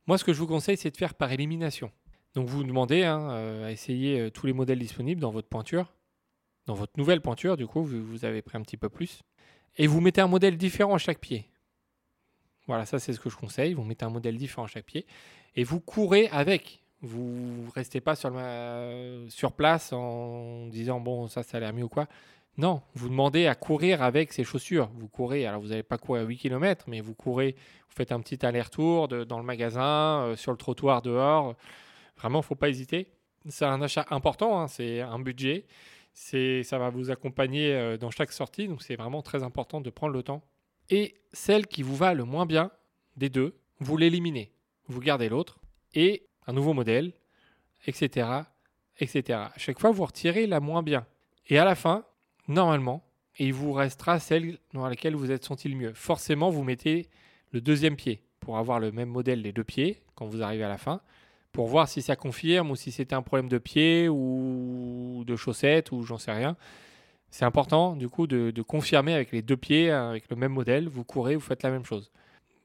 Moi, 0.05 0.17
ce 0.17 0.23
que 0.23 0.31
je 0.31 0.39
vous 0.39 0.47
conseille, 0.47 0.77
c'est 0.77 0.91
de 0.91 0.97
faire 0.97 1.13
par 1.13 1.31
élimination. 1.31 1.91
Donc, 2.33 2.47
vous 2.47 2.63
demandez 2.63 3.03
hein, 3.03 3.29
euh, 3.31 3.67
à 3.67 3.71
essayer 3.71 4.31
tous 4.31 4.45
les 4.45 4.53
modèles 4.53 4.79
disponibles 4.79 5.19
dans 5.19 5.31
votre 5.31 5.49
pointure, 5.49 5.93
dans 6.65 6.75
votre 6.75 6.93
nouvelle 6.97 7.19
pointure, 7.21 7.57
du 7.57 7.67
coup, 7.67 7.83
que 7.83 7.95
vous 7.95 8.23
avez 8.23 8.41
pris 8.41 8.57
un 8.57 8.61
petit 8.61 8.77
peu 8.77 8.87
plus. 8.89 9.23
Et 9.77 9.87
vous 9.87 9.99
mettez 9.99 10.21
un 10.21 10.27
modèle 10.27 10.57
différent 10.57 10.95
à 10.95 10.97
chaque 10.97 11.19
pied. 11.19 11.49
Voilà, 12.67 12.85
ça, 12.85 12.99
c'est 12.99 13.13
ce 13.13 13.19
que 13.19 13.29
je 13.29 13.35
conseille. 13.35 13.73
Vous 13.73 13.83
mettez 13.83 14.05
un 14.05 14.09
modèle 14.09 14.37
différent 14.37 14.63
à 14.65 14.67
chaque 14.67 14.85
pied 14.85 15.05
et 15.55 15.63
vous 15.63 15.79
courez 15.79 16.27
avec. 16.29 16.81
Vous 17.01 17.69
restez 17.75 18.01
pas 18.01 18.15
sur, 18.15 18.31
le- 18.31 19.27
sur 19.29 19.51
place 19.51 19.93
en 19.93 20.67
disant 20.67 20.99
bon, 20.99 21.27
ça, 21.27 21.43
ça 21.43 21.57
a 21.57 21.59
l'air 21.59 21.73
mieux 21.73 21.83
ou 21.83 21.89
quoi. 21.89 22.07
Non, 22.57 22.81
vous 22.95 23.07
demandez 23.09 23.45
à 23.45 23.53
courir 23.53 24.01
avec 24.01 24.33
ces 24.33 24.43
chaussures. 24.43 24.89
Vous 24.95 25.07
courez, 25.07 25.45
alors 25.45 25.61
vous 25.61 25.67
n'allez 25.67 25.83
pas 25.83 25.99
courir 25.99 26.23
à 26.23 26.25
8 26.25 26.37
km, 26.37 26.85
mais 26.87 27.01
vous 27.01 27.13
courez, 27.13 27.55
vous 27.87 27.95
faites 27.95 28.11
un 28.11 28.19
petit 28.19 28.43
aller-retour 28.43 29.07
dans 29.07 29.37
le 29.37 29.43
magasin, 29.43 30.21
euh, 30.23 30.35
sur 30.35 30.51
le 30.51 30.57
trottoir 30.57 31.03
dehors. 31.03 31.55
Vraiment, 32.17 32.41
faut 32.41 32.55
pas 32.55 32.69
hésiter. 32.69 33.11
C'est 33.47 33.65
un 33.65 33.79
achat 33.83 34.07
important, 34.09 34.59
hein, 34.59 34.67
c'est 34.67 35.01
un 35.01 35.19
budget. 35.19 35.65
C'est, 36.13 36.63
ça 36.63 36.79
va 36.79 36.89
vous 36.89 37.11
accompagner 37.11 37.75
euh, 37.75 37.95
dans 37.95 38.09
chaque 38.09 38.31
sortie, 38.31 38.67
donc 38.67 38.81
c'est 38.81 38.95
vraiment 38.95 39.21
très 39.21 39.43
important 39.43 39.79
de 39.79 39.91
prendre 39.91 40.13
le 40.13 40.23
temps. 40.23 40.41
Et 40.89 41.13
celle 41.31 41.67
qui 41.67 41.83
vous 41.83 41.95
va 41.95 42.15
le 42.15 42.23
moins 42.23 42.47
bien 42.47 42.71
des 43.17 43.29
deux, 43.29 43.55
vous 43.79 43.97
l'éliminez. 43.97 44.51
Vous 44.87 44.99
gardez 44.99 45.29
l'autre 45.29 45.59
et 45.93 46.26
un 46.47 46.53
nouveau 46.53 46.73
modèle, 46.73 47.13
etc., 47.85 48.27
etc. 48.99 49.39
À 49.53 49.57
chaque 49.57 49.79
fois, 49.79 49.91
vous 49.91 50.05
retirez 50.05 50.47
la 50.47 50.59
moins 50.59 50.81
bien. 50.81 51.05
Et 51.47 51.57
à 51.59 51.65
la 51.65 51.75
fin, 51.75 52.05
normalement, 52.47 53.03
il 53.37 53.53
vous 53.53 53.73
restera 53.73 54.19
celle 54.19 54.57
dans 54.73 54.87
laquelle 54.87 55.15
vous 55.15 55.31
êtes 55.31 55.45
senti 55.45 55.69
le 55.69 55.75
mieux. 55.75 55.93
Forcément, 55.93 56.49
vous 56.49 56.63
mettez 56.63 57.07
le 57.51 57.61
deuxième 57.61 57.95
pied 57.95 58.21
pour 58.39 58.57
avoir 58.57 58.79
le 58.79 58.91
même 58.91 59.09
modèle 59.09 59.43
des 59.43 59.51
deux 59.51 59.63
pieds 59.63 60.01
quand 60.15 60.25
vous 60.25 60.41
arrivez 60.41 60.63
à 60.63 60.69
la 60.69 60.77
fin, 60.77 61.01
pour 61.51 61.67
voir 61.67 61.87
si 61.87 62.01
ça 62.01 62.15
confirme 62.15 62.71
ou 62.71 62.75
si 62.75 62.91
c'était 62.91 63.15
un 63.15 63.21
problème 63.21 63.49
de 63.49 63.57
pied 63.57 64.09
ou 64.09 65.23
de 65.27 65.35
chaussettes 65.35 65.91
ou 65.91 66.03
j'en 66.03 66.17
sais 66.17 66.31
rien. 66.31 66.55
C'est 67.29 67.45
important 67.45 67.95
du 67.95 68.09
coup 68.09 68.25
de, 68.25 68.51
de 68.51 68.61
confirmer 68.61 69.13
avec 69.13 69.31
les 69.31 69.41
deux 69.41 69.57
pieds, 69.57 69.91
avec 69.91 70.29
le 70.29 70.35
même 70.35 70.53
modèle, 70.53 70.87
vous 70.87 71.03
courez, 71.03 71.35
vous 71.35 71.41
faites 71.41 71.63
la 71.63 71.71
même 71.71 71.85
chose. 71.85 72.11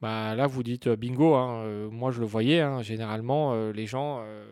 Bah, 0.03 0.35
là, 0.35 0.47
vous 0.47 0.63
dites 0.63 0.87
euh, 0.87 0.97
bingo, 0.97 1.33
hein, 1.33 1.63
euh, 1.63 1.89
moi 1.89 2.11
je 2.11 2.19
le 2.19 2.25
voyais, 2.25 2.59
hein, 2.59 2.81
généralement 2.81 3.53
euh, 3.53 3.71
les 3.71 3.85
gens 3.85 4.19
euh, 4.21 4.43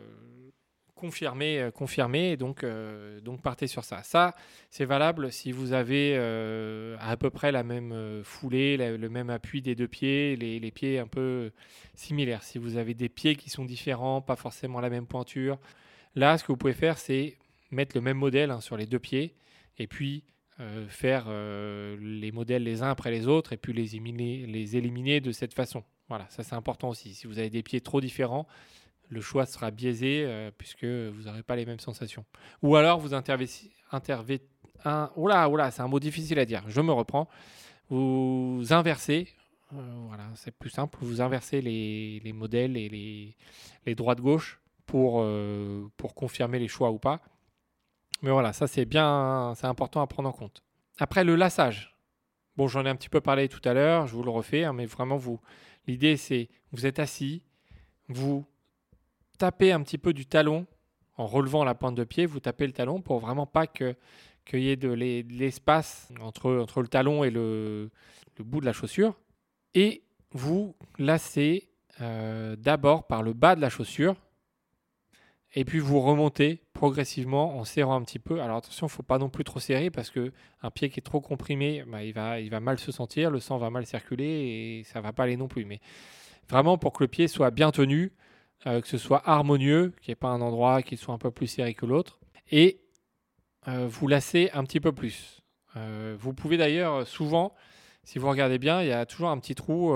confirmaient, 0.95 2.31
et 2.31 2.37
donc, 2.37 2.63
donc 3.23 3.41
partez 3.41 3.67
sur 3.67 3.83
ça. 3.83 4.01
Ça, 4.03 4.33
c'est 4.69 4.85
valable 4.85 5.29
si 5.29 5.51
vous 5.51 5.73
avez 5.73 6.15
à 6.99 7.17
peu 7.17 7.29
près 7.31 7.51
la 7.51 7.63
même 7.63 8.21
foulée, 8.23 8.77
le 8.77 9.09
même 9.09 9.31
appui 9.31 9.63
des 9.63 9.73
deux 9.73 9.87
pieds, 9.87 10.35
les, 10.35 10.59
les 10.59 10.71
pieds 10.71 10.99
un 10.99 11.07
peu 11.07 11.51
similaires. 11.95 12.43
Si 12.43 12.59
vous 12.59 12.77
avez 12.77 12.93
des 12.93 13.09
pieds 13.09 13.35
qui 13.35 13.49
sont 13.49 13.65
différents, 13.65 14.21
pas 14.21 14.35
forcément 14.35 14.79
la 14.79 14.91
même 14.91 15.07
pointure, 15.07 15.57
là, 16.13 16.37
ce 16.37 16.43
que 16.43 16.51
vous 16.51 16.57
pouvez 16.57 16.73
faire, 16.73 16.99
c'est 16.99 17.35
mettre 17.71 17.97
le 17.97 18.01
même 18.01 18.17
modèle 18.17 18.51
hein, 18.51 18.61
sur 18.61 18.77
les 18.77 18.85
deux 18.85 18.99
pieds 18.99 19.33
et 19.79 19.87
puis 19.87 20.23
euh, 20.61 20.87
faire 20.87 21.25
euh, 21.27 21.97
les 21.99 22.31
modèles 22.31 22.63
les 22.63 22.81
uns 22.83 22.89
après 22.89 23.11
les 23.11 23.27
autres 23.27 23.51
et 23.51 23.57
puis 23.57 23.73
les 23.73 23.95
éliminer, 23.95 24.45
les 24.45 24.77
éliminer 24.77 25.19
de 25.19 25.31
cette 25.31 25.53
façon. 25.53 25.83
Voilà, 26.07 26.25
ça 26.29 26.43
c'est 26.43 26.55
important 26.55 26.89
aussi. 26.89 27.13
Si 27.13 27.27
vous 27.27 27.39
avez 27.39 27.49
des 27.49 27.63
pieds 27.63 27.81
trop 27.81 27.99
différents, 27.99 28.47
le 29.09 29.19
choix 29.21 29.45
sera 29.45 29.71
biaisé 29.71 30.23
euh, 30.25 30.51
puisque 30.57 30.85
vous 30.85 31.23
n'aurez 31.23 31.43
pas 31.43 31.55
les 31.55 31.65
mêmes 31.65 31.79
sensations. 31.79 32.23
Ou 32.61 32.75
alors 32.75 32.99
vous 32.99 33.13
intervez- 33.13 33.49
intervez- 33.91 34.41
un, 34.85 35.11
oula, 35.15 35.47
oula, 35.49 35.69
c'est 35.71 35.81
un 35.81 35.87
mot 35.87 35.99
difficile 35.99 36.39
à 36.39 36.45
dire. 36.45 36.63
Je 36.67 36.81
me 36.81 36.91
reprends. 36.91 37.27
Vous 37.89 38.63
inversez, 38.71 39.27
voilà, 39.71 40.23
c'est 40.35 40.51
plus 40.51 40.69
simple. 40.69 40.97
Vous 41.01 41.21
inversez 41.21 41.61
les, 41.61 42.19
les 42.23 42.33
modèles 42.33 42.77
et 42.77 42.89
les, 42.89 43.35
les 43.85 43.95
droites-gauche 43.95 44.59
pour, 44.85 45.21
euh, 45.21 45.87
pour 45.97 46.15
confirmer 46.15 46.57
les 46.59 46.67
choix 46.67 46.91
ou 46.91 46.99
pas. 46.99 47.21
Mais 48.21 48.31
voilà, 48.31 48.53
ça 48.53 48.67
c'est 48.67 48.85
bien, 48.85 49.53
c'est 49.55 49.67
important 49.67 50.01
à 50.01 50.07
prendre 50.07 50.29
en 50.29 50.33
compte. 50.33 50.63
Après 50.99 51.23
le 51.23 51.35
lassage. 51.35 51.95
Bon, 52.57 52.67
j'en 52.67 52.85
ai 52.85 52.89
un 52.89 52.95
petit 52.95 53.09
peu 53.09 53.21
parlé 53.21 53.47
tout 53.47 53.61
à 53.63 53.73
l'heure, 53.73 54.07
je 54.07 54.13
vous 54.13 54.23
le 54.23 54.29
refais, 54.29 54.65
hein, 54.65 54.73
mais 54.73 54.85
vraiment 54.85 55.15
vous, 55.17 55.39
l'idée 55.87 56.17
c'est, 56.17 56.49
vous 56.71 56.85
êtes 56.85 56.99
assis, 56.99 57.43
vous 58.09 58.45
tapez 59.37 59.71
un 59.71 59.81
petit 59.81 59.97
peu 59.97 60.13
du 60.13 60.25
talon 60.25 60.67
en 61.17 61.25
relevant 61.25 61.63
la 61.63 61.75
pointe 61.75 61.95
de 61.95 62.03
pied, 62.03 62.25
vous 62.25 62.39
tapez 62.39 62.67
le 62.67 62.73
talon 62.73 63.01
pour 63.01 63.19
vraiment 63.19 63.45
pas 63.45 63.67
que 63.67 63.95
qu'il 64.45 64.59
y 64.61 64.69
ait 64.69 64.75
de 64.75 64.89
l'es- 64.89 65.23
de 65.23 65.33
l'espace 65.33 66.11
entre, 66.19 66.51
entre 66.57 66.81
le 66.81 66.87
talon 66.87 67.23
et 67.23 67.29
le, 67.29 67.91
bout 68.39 68.59
de 68.59 68.65
la 68.65 68.73
chaussure. 68.73 69.19
Et 69.75 70.03
vous 70.31 70.75
lacez 70.97 71.69
euh, 72.01 72.55
d'abord 72.55 73.05
par 73.05 73.21
le 73.21 73.33
bas 73.33 73.55
de 73.55 73.61
la 73.61 73.69
chaussure 73.69 74.15
et 75.53 75.65
puis 75.65 75.79
vous 75.79 75.99
remontez 75.99 76.61
progressivement 76.73 77.57
en 77.57 77.65
serrant 77.65 77.95
un 77.95 78.01
petit 78.03 78.19
peu. 78.19 78.41
Alors 78.41 78.57
attention, 78.57 78.87
il 78.87 78.89
ne 78.89 78.93
faut 78.93 79.03
pas 79.03 79.17
non 79.17 79.29
plus 79.29 79.43
trop 79.43 79.59
serrer 79.59 79.89
parce 79.89 80.09
que 80.09 80.31
un 80.61 80.71
pied 80.71 80.89
qui 80.89 80.99
est 80.99 81.03
trop 81.03 81.19
comprimé, 81.19 81.83
bah, 81.87 82.03
il, 82.03 82.49
va, 82.49 82.59
mal 82.59 82.79
se 82.79 82.91
sentir, 82.91 83.29
le 83.29 83.39
sang 83.39 83.57
va 83.57 83.69
mal 83.69 83.85
circuler 83.85 84.25
et 84.25 84.83
ça 84.85 85.01
va 85.01 85.11
pas 85.11 85.23
aller 85.23 85.37
non 85.37 85.47
plus. 85.47 85.65
Mais 85.65 85.81
vraiment 86.49 86.77
pour 86.77 86.93
que 86.93 87.03
le 87.03 87.07
pied 87.09 87.27
soit 87.27 87.51
bien 87.51 87.71
tenu, 87.71 88.13
euh, 88.65 88.79
que 88.79 88.87
ce 88.87 88.97
soit 88.97 89.21
harmonieux, 89.27 89.93
qu'il 90.01 90.11
n'y 90.11 90.13
ait 90.13 90.15
pas 90.15 90.29
un 90.29 90.41
endroit 90.41 90.81
qui 90.83 90.95
soit 90.95 91.13
un 91.13 91.17
peu 91.17 91.31
plus 91.31 91.47
serré 91.47 91.73
que 91.73 91.85
l'autre, 91.85 92.19
et 92.49 92.79
euh, 93.67 93.87
vous 93.89 94.07
lacez 94.07 94.49
un 94.53 94.63
petit 94.63 94.79
peu 94.79 94.93
plus. 94.93 95.41
Euh, 95.75 96.15
vous 96.17 96.33
pouvez 96.33 96.57
d'ailleurs 96.57 97.05
souvent, 97.05 97.53
si 98.03 98.19
vous 98.19 98.29
regardez 98.29 98.57
bien, 98.57 98.81
il 98.81 98.87
y 98.87 98.91
a 98.91 99.05
toujours 99.05 99.29
un 99.29 99.37
petit 99.39 99.55
trou 99.55 99.93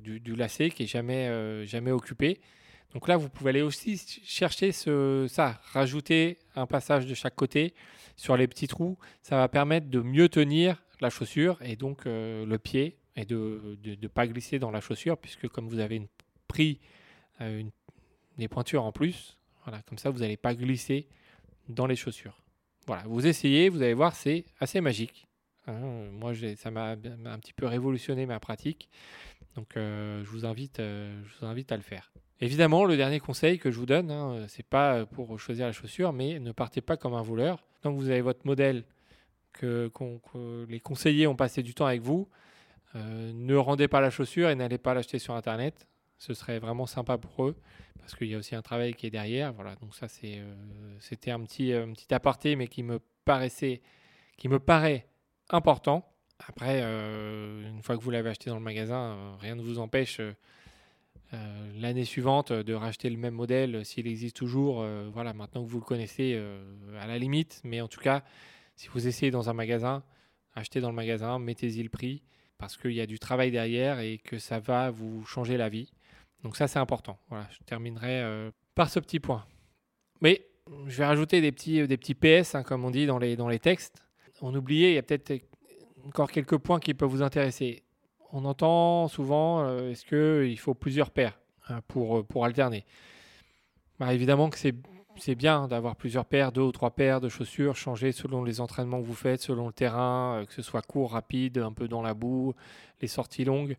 du, 0.00 0.34
lacet 0.34 0.70
qui 0.70 0.84
est 0.84 0.86
jamais, 0.86 1.64
jamais 1.66 1.92
occupé. 1.92 2.40
Donc 2.96 3.08
là, 3.08 3.18
vous 3.18 3.28
pouvez 3.28 3.50
aller 3.50 3.60
aussi 3.60 3.98
chercher 4.24 4.72
ça, 4.72 5.60
rajouter 5.74 6.38
un 6.54 6.64
passage 6.64 7.04
de 7.04 7.12
chaque 7.12 7.34
côté 7.34 7.74
sur 8.16 8.38
les 8.38 8.48
petits 8.48 8.68
trous. 8.68 8.96
Ça 9.20 9.36
va 9.36 9.48
permettre 9.50 9.90
de 9.90 10.00
mieux 10.00 10.30
tenir 10.30 10.82
la 11.02 11.10
chaussure 11.10 11.58
et 11.60 11.76
donc 11.76 12.06
euh, 12.06 12.46
le 12.46 12.58
pied 12.58 12.96
et 13.14 13.26
de 13.26 13.76
ne 13.84 14.08
pas 14.08 14.26
glisser 14.26 14.58
dans 14.58 14.70
la 14.70 14.80
chaussure 14.80 15.18
puisque 15.18 15.46
comme 15.46 15.68
vous 15.68 15.80
avez 15.80 15.96
une, 15.96 16.06
pris 16.48 16.80
euh, 17.42 17.64
des 18.38 18.48
pointures 18.48 18.84
en 18.84 18.92
plus, 18.92 19.36
voilà, 19.66 19.82
comme 19.82 19.98
ça 19.98 20.08
vous 20.08 20.20
n'allez 20.20 20.38
pas 20.38 20.54
glisser 20.54 21.06
dans 21.68 21.86
les 21.86 21.96
chaussures. 21.96 22.40
Voilà, 22.86 23.02
vous 23.06 23.26
essayez, 23.26 23.68
vous 23.68 23.82
allez 23.82 23.92
voir, 23.92 24.16
c'est 24.16 24.46
assez 24.58 24.80
magique. 24.80 25.28
Hein, 25.66 26.08
moi, 26.12 26.32
ça 26.56 26.70
m'a 26.70 26.92
un 26.92 27.38
petit 27.40 27.52
peu 27.52 27.66
révolutionné 27.66 28.24
ma 28.24 28.40
pratique. 28.40 28.88
Donc, 29.56 29.76
euh, 29.76 30.22
je, 30.24 30.30
vous 30.30 30.44
invite, 30.44 30.80
euh, 30.80 31.20
je 31.24 31.40
vous 31.40 31.46
invite 31.46 31.72
à 31.72 31.76
le 31.76 31.82
faire. 31.82 32.12
Évidemment, 32.40 32.84
le 32.84 32.96
dernier 32.96 33.18
conseil 33.18 33.58
que 33.58 33.70
je 33.70 33.78
vous 33.78 33.86
donne, 33.86 34.10
hein, 34.10 34.44
c'est 34.48 34.66
pas 34.66 35.06
pour 35.06 35.38
choisir 35.40 35.66
la 35.66 35.72
chaussure, 35.72 36.12
mais 36.12 36.38
ne 36.38 36.52
partez 36.52 36.82
pas 36.82 36.98
comme 36.98 37.14
un 37.14 37.22
voleur. 37.22 37.64
Tant 37.80 37.92
que 37.92 37.98
vous 37.98 38.10
avez 38.10 38.20
votre 38.20 38.44
modèle, 38.44 38.84
que, 39.56 39.90
les 40.68 40.80
conseillers 40.80 41.26
ont 41.26 41.36
passé 41.36 41.62
du 41.62 41.74
temps 41.74 41.86
avec 41.86 42.02
vous, 42.02 42.28
euh, 42.94 43.32
ne 43.34 43.54
rendez 43.56 43.88
pas 43.88 44.00
la 44.00 44.10
chaussure 44.10 44.48
et 44.50 44.54
n'allez 44.54 44.78
pas 44.78 44.94
l'acheter 44.94 45.18
sur 45.18 45.34
Internet. 45.34 45.88
Ce 46.18 46.34
serait 46.34 46.58
vraiment 46.58 46.86
sympa 46.86 47.18
pour 47.18 47.44
eux, 47.44 47.56
parce 47.98 48.14
qu'il 48.14 48.28
y 48.28 48.34
a 48.34 48.38
aussi 48.38 48.54
un 48.54 48.62
travail 48.62 48.94
qui 48.94 49.06
est 49.06 49.10
derrière. 49.10 49.52
Voilà, 49.52 49.74
donc 49.76 49.94
ça, 49.94 50.06
euh, 50.24 50.54
c'était 51.00 51.30
un 51.30 51.40
petit, 51.40 51.72
un 51.72 51.92
petit 51.92 52.12
aparté, 52.14 52.56
mais 52.56 52.68
qui 52.68 52.82
me 52.82 53.00
paraissait, 53.24 53.82
qui 54.36 54.48
me 54.48 54.58
paraît 54.58 55.06
important. 55.50 56.08
Après, 56.38 56.80
euh, 56.82 57.68
une 57.68 57.82
fois 57.82 57.96
que 57.96 58.02
vous 58.02 58.10
l'avez 58.10 58.30
acheté 58.30 58.50
dans 58.50 58.56
le 58.56 58.62
magasin, 58.62 58.96
euh, 58.96 59.36
rien 59.40 59.54
ne 59.54 59.62
vous 59.62 59.78
empêche 59.78 60.20
euh, 60.20 61.72
l'année 61.74 62.04
suivante 62.04 62.52
de 62.52 62.74
racheter 62.74 63.08
le 63.08 63.16
même 63.16 63.34
modèle 63.34 63.84
s'il 63.84 64.06
existe 64.06 64.36
toujours. 64.36 64.86
voilà, 65.12 65.32
maintenant 65.32 65.64
que 65.64 65.68
vous 65.68 65.78
le 65.78 65.84
connaissez, 65.84 66.40
à 67.00 67.06
la 67.06 67.18
limite. 67.18 67.60
Mais 67.64 67.80
en 67.80 67.88
tout 67.88 68.00
cas, 68.00 68.22
si 68.76 68.88
vous 68.88 69.08
essayez 69.08 69.30
dans 69.30 69.50
un 69.50 69.52
magasin, 69.52 70.04
achetez 70.54 70.80
dans 70.80 70.90
le 70.90 70.94
magasin, 70.94 71.38
mettez-y 71.38 71.82
le 71.82 71.88
prix. 71.88 72.22
parce 72.58 72.76
qu'il 72.76 72.92
y 72.92 73.00
a 73.00 73.06
du 73.06 73.18
travail 73.18 73.50
derrière 73.50 74.00
et 74.00 74.18
que 74.18 74.38
ça 74.38 74.60
va 74.60 74.90
vous 74.90 75.24
changer 75.26 75.56
la 75.56 75.68
vie. 75.68 75.92
Donc 76.42 76.56
ça, 76.56 76.68
c'est 76.68 76.78
important. 76.78 77.18
Voilà, 77.28 77.48
je 77.50 77.58
terminerai 77.66 78.50
par 78.74 78.88
ce 78.88 79.00
petit 79.00 79.18
point. 79.18 79.44
Mais 80.20 80.46
je 80.86 80.96
vais 80.96 81.06
rajouter 81.06 81.40
des 81.40 81.50
petits, 81.50 81.86
des 81.86 81.96
petits 81.96 82.14
PS, 82.14 82.54
hein, 82.54 82.62
comme 82.62 82.84
on 82.84 82.90
dit 82.90 83.04
dans 83.04 83.18
les, 83.18 83.36
dans 83.36 83.48
les 83.48 83.58
textes. 83.58 84.02
On 84.40 84.54
oubliait, 84.54 84.92
il 84.92 84.94
y 84.94 84.98
a 84.98 85.02
peut-être 85.02 85.42
encore 86.06 86.30
quelques 86.30 86.58
points 86.58 86.80
qui 86.80 86.94
peuvent 86.94 87.10
vous 87.10 87.22
intéresser. 87.22 87.82
On 88.32 88.44
entend 88.44 89.08
souvent, 89.08 89.60
euh, 89.60 89.90
est-ce 89.90 90.04
qu'il 90.04 90.58
faut 90.58 90.74
plusieurs 90.74 91.10
paires 91.10 91.38
hein, 91.68 91.80
pour, 91.88 92.26
pour 92.26 92.44
alterner? 92.44 92.84
Bah, 93.98 94.12
Évidemment 94.12 94.50
que 94.50 94.58
c'est 94.58 95.34
bien 95.34 95.68
d'avoir 95.68 95.96
plusieurs 95.96 96.26
paires, 96.26 96.52
deux 96.52 96.62
ou 96.62 96.72
trois 96.72 96.90
paires 96.90 97.20
de 97.20 97.28
chaussures, 97.28 97.76
changer 97.76 98.12
selon 98.12 98.44
les 98.44 98.60
entraînements 98.60 99.00
que 99.00 99.06
vous 99.06 99.14
faites, 99.14 99.40
selon 99.40 99.66
le 99.66 99.72
terrain, 99.72 100.40
euh, 100.40 100.44
que 100.44 100.52
ce 100.52 100.62
soit 100.62 100.82
court, 100.82 101.12
rapide, 101.12 101.58
un 101.58 101.72
peu 101.72 101.88
dans 101.88 102.02
la 102.02 102.14
boue, 102.14 102.54
les 103.00 103.08
sorties 103.08 103.44
longues. 103.44 103.76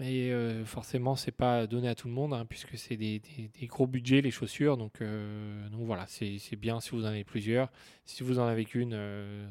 Mais 0.00 0.30
euh, 0.32 0.64
forcément, 0.64 1.14
c'est 1.14 1.32
pas 1.32 1.68
donné 1.68 1.88
à 1.88 1.94
tout 1.94 2.08
le 2.08 2.14
monde, 2.14 2.34
hein, 2.34 2.46
puisque 2.48 2.76
c'est 2.76 2.96
des, 2.96 3.20
gros 3.62 3.86
budgets, 3.86 4.22
les 4.22 4.32
chaussures. 4.32 4.76
Donc, 4.76 5.00
euh, 5.00 5.68
donc 5.68 5.82
voilà, 5.82 6.04
c'est 6.08 6.56
bien 6.56 6.80
si 6.80 6.90
vous 6.90 7.04
en 7.04 7.08
avez 7.08 7.22
plusieurs. 7.22 7.70
Si 8.04 8.24
vous 8.24 8.40
en 8.40 8.46
avez 8.46 8.64
qu'une, 8.64 8.98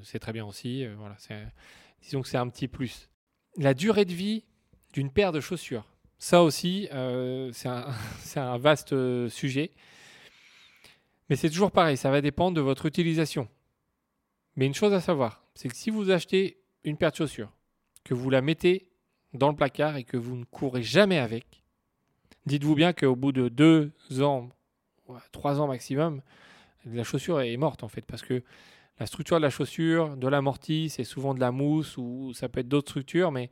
c'est 0.04 0.20
très 0.20 0.34
bien 0.34 0.46
aussi. 0.46 0.86
voilà, 0.98 1.16
disons 2.04 2.22
que 2.22 2.28
c'est 2.28 2.38
un 2.38 2.50
petit 2.50 2.68
plus. 2.68 3.10
La 3.58 3.74
durée 3.74 4.06
de 4.06 4.14
vie 4.14 4.46
d'une 4.94 5.12
paire 5.12 5.32
de 5.32 5.40
chaussures. 5.40 5.86
Ça 6.20 6.44
aussi, 6.44 6.88
c'est 6.92 7.68
un, 7.68 7.86
un, 8.36 8.58
vaste 8.58 9.28
sujet. 9.30 9.72
Mais 11.30 11.36
c'est 11.36 11.50
toujours 11.50 11.72
pareil, 11.72 11.98
ça 11.98 12.12
va 12.12 12.22
dépendre 12.22 12.56
de 12.56 12.62
votre 12.62 12.86
utilisation. 12.86 13.48
Mais 14.56 14.66
une 14.66 14.74
chose 14.74 14.94
à 14.94 15.02
savoir, 15.02 15.44
c'est 15.56 15.70
que 15.70 15.76
si 15.76 15.90
vous 15.90 16.12
achetez 16.12 16.62
une 16.84 16.98
paire 16.98 17.12
de 17.12 17.16
chaussures, 17.16 17.52
que 18.04 18.14
vous 18.14 18.30
la 18.30 18.42
mettez 18.42 18.90
dans 19.34 19.50
le 19.50 19.56
placard 19.56 19.98
et 19.98 20.04
que 20.04 20.18
vous 20.18 20.36
ne 20.36 20.44
courez 20.46 20.84
jamais 20.84 21.18
avec, 21.18 21.64
dites-vous 22.46 22.76
bien 22.76 22.94
qu'au 22.94 23.16
bout 23.16 23.32
de 23.32 23.50
deux 23.50 23.92
ans, 24.22 24.50
trois 25.32 25.60
ans 25.60 25.68
maximum, 25.68 26.22
la 26.86 27.04
chaussure 27.04 27.42
est 27.42 27.58
morte 27.58 27.84
en 27.84 27.88
fait, 27.88 28.06
parce 28.06 28.22
que 28.22 28.44
la 29.00 29.06
structure 29.06 29.38
de 29.38 29.42
la 29.42 29.50
chaussure, 29.50 30.16
de 30.18 30.28
l'amorti, 30.28 30.90
c'est 30.90 31.04
souvent 31.04 31.34
de 31.34 31.40
la 31.40 31.52
mousse 31.52 31.98
ou 31.98 32.34
ça 32.34 32.50
peut 32.50 32.60
être 32.60 32.68
d'autres 32.68 32.90
structures, 32.90 33.32
mais 33.32 33.50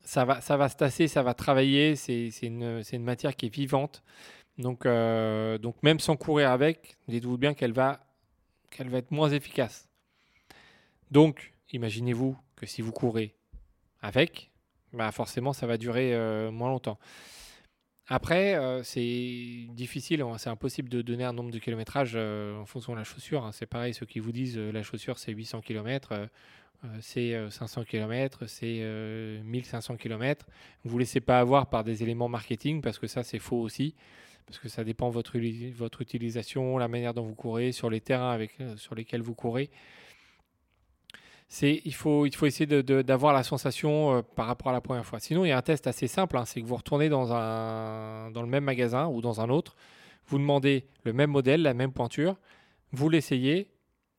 ça 0.00 0.24
va, 0.24 0.40
ça 0.40 0.68
se 0.68 0.76
tasser, 0.76 1.08
ça 1.08 1.22
va 1.22 1.34
travailler, 1.34 1.96
c'est 1.96 2.30
une, 2.42 2.82
matière 3.00 3.36
qui 3.36 3.46
est 3.46 3.54
vivante. 3.54 4.02
Donc, 4.56 4.86
euh, 4.86 5.58
même 5.82 6.00
sans 6.00 6.16
courir 6.16 6.50
avec, 6.50 6.96
dites-vous 7.08 7.38
bien 7.38 7.54
qu'elle 7.54 7.72
va, 7.72 8.06
qu'elle 8.70 8.88
va 8.88 8.98
être 8.98 9.10
moins 9.10 9.30
efficace. 9.30 9.88
Donc, 11.10 11.54
imaginez-vous 11.72 12.36
que 12.56 12.66
si 12.66 12.82
vous 12.82 12.92
courez 12.92 13.34
avec, 14.00 14.50
bah 14.92 15.12
forcément, 15.12 15.52
ça 15.52 15.66
va 15.66 15.76
durer 15.76 16.14
euh, 16.14 16.50
moins 16.50 16.68
longtemps. 16.68 16.98
Après, 18.08 18.54
euh, 18.54 18.82
c'est 18.82 19.66
difficile, 19.74 20.22
hein, 20.22 20.38
c'est 20.38 20.48
impossible 20.48 20.88
de 20.88 21.02
donner 21.02 21.24
un 21.24 21.32
nombre 21.32 21.50
de 21.50 21.58
kilométrage 21.58 22.16
en 22.16 22.64
fonction 22.64 22.92
de 22.92 22.98
la 22.98 23.04
chaussure. 23.04 23.44
Hein. 23.44 23.52
C'est 23.52 23.66
pareil, 23.66 23.94
ceux 23.94 24.06
qui 24.06 24.18
vous 24.18 24.32
disent 24.32 24.58
la 24.58 24.82
chaussure 24.82 25.18
c'est 25.18 25.32
800 25.32 25.60
km, 25.60 26.28
c'est 27.00 27.36
500 27.50 27.84
km, 27.84 28.46
c'est 28.46 28.82
1500 29.44 29.96
km. 29.96 30.46
Vous 30.84 30.88
ne 30.88 30.92
vous 30.92 30.98
laissez 30.98 31.20
pas 31.20 31.38
avoir 31.38 31.68
par 31.68 31.84
des 31.84 32.02
éléments 32.02 32.28
marketing 32.28 32.80
parce 32.80 32.98
que 32.98 33.06
ça 33.06 33.22
c'est 33.22 33.38
faux 33.38 33.60
aussi 33.60 33.94
parce 34.48 34.58
que 34.58 34.68
ça 34.68 34.82
dépend 34.82 35.08
de 35.08 35.14
votre, 35.14 35.38
votre 35.76 36.00
utilisation, 36.00 36.78
la 36.78 36.88
manière 36.88 37.12
dont 37.12 37.24
vous 37.24 37.34
courez, 37.34 37.70
sur 37.70 37.90
les 37.90 38.00
terrains 38.00 38.30
avec, 38.30 38.58
euh, 38.60 38.76
sur 38.78 38.94
lesquels 38.94 39.20
vous 39.20 39.34
courez. 39.34 39.68
C'est, 41.50 41.80
il, 41.84 41.94
faut, 41.94 42.26
il 42.26 42.34
faut 42.34 42.44
essayer 42.44 42.66
d'avoir 42.66 43.32
la 43.32 43.42
sensation 43.42 44.16
euh, 44.16 44.22
par 44.22 44.46
rapport 44.46 44.68
à 44.68 44.72
la 44.72 44.82
première 44.82 45.06
fois. 45.06 45.18
Sinon, 45.18 45.46
il 45.46 45.48
y 45.48 45.52
a 45.52 45.56
un 45.56 45.62
test 45.62 45.86
assez 45.86 46.06
simple, 46.06 46.36
hein, 46.36 46.44
c'est 46.44 46.60
que 46.60 46.66
vous 46.66 46.76
retournez 46.76 47.08
dans, 47.08 47.32
un, 47.32 48.30
dans 48.32 48.42
le 48.42 48.48
même 48.48 48.64
magasin 48.64 49.06
ou 49.06 49.22
dans 49.22 49.40
un 49.40 49.48
autre, 49.48 49.74
vous 50.26 50.38
demandez 50.38 50.84
le 51.04 51.14
même 51.14 51.30
modèle, 51.30 51.62
la 51.62 51.72
même 51.72 51.92
pointure, 51.92 52.36
vous 52.92 53.08
l'essayez 53.08 53.70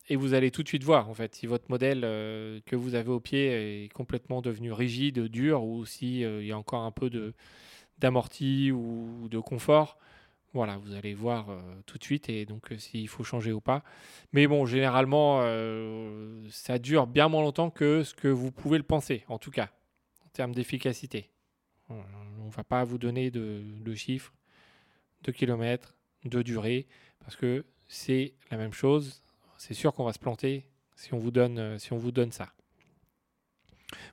et 0.10 0.16
vous 0.16 0.34
allez 0.34 0.50
tout 0.50 0.64
de 0.64 0.68
suite 0.68 0.84
voir 0.84 1.08
en 1.08 1.14
fait 1.14 1.36
si 1.36 1.46
votre 1.46 1.66
modèle 1.70 2.02
euh, 2.04 2.60
que 2.66 2.76
vous 2.76 2.96
avez 2.96 3.10
au 3.10 3.20
pied 3.20 3.84
est 3.84 3.94
complètement 3.94 4.42
devenu 4.42 4.72
rigide, 4.72 5.28
dur 5.28 5.64
ou 5.64 5.86
s'il 5.86 6.22
il 6.22 6.46
y 6.48 6.52
a 6.52 6.58
encore 6.58 6.82
un 6.82 6.92
peu 6.92 7.12
de, 7.12 7.36
d'amorti 8.00 8.72
ou 8.72 9.28
de 9.30 9.38
confort. 9.38 10.00
Voilà, 10.54 10.78
vous 10.78 10.96
allez 10.96 11.14
voir 11.14 11.50
euh, 11.50 11.62
tout 11.86 12.00
de 12.00 12.04
suite 12.04 12.28
et 12.28 12.46
donc 12.46 12.72
euh, 12.72 12.78
s'il 12.78 13.08
faut 13.08 13.24
changer 13.24 13.52
ou 13.52 13.62
pas. 13.62 13.84
Mais 14.34 14.48
bon, 14.48 14.66
généralement, 14.66 15.42
euh, 15.44 16.44
ça 16.50 16.80
dure 16.80 17.06
bien 17.06 17.28
moins 17.28 17.44
longtemps 17.44 17.70
que 17.70 18.04
ce 18.04 18.16
que 18.16 18.28
vous 18.28 18.52
pouvez 18.52 18.80
le 18.80 18.84
penser, 18.84 19.24
en 19.28 19.38
tout 19.38 19.52
cas, 19.52 19.70
en 20.26 20.30
termes 20.30 20.56
d'efficacité. 20.56 21.30
On 21.90 21.96
ne 22.46 22.52
va 22.52 22.64
pas 22.64 22.84
vous 22.84 22.98
donner 22.98 23.30
de, 23.32 23.94
chiffres, 23.94 24.34
de 25.24 25.32
kilomètres, 25.32 25.96
de 26.26 26.42
durée, 26.42 26.88
parce 27.20 27.36
que 27.36 27.66
c'est 27.88 28.34
la 28.52 28.58
même 28.58 28.74
chose. 28.74 29.24
C'est 29.58 29.74
sûr 29.74 29.94
qu'on 29.94 30.04
va 30.04 30.14
se 30.14 30.20
planter 30.20 30.66
si 30.96 31.14
on 31.14 31.18
vous 31.18 31.32
donne, 31.32 32.32
ça. 32.32 32.50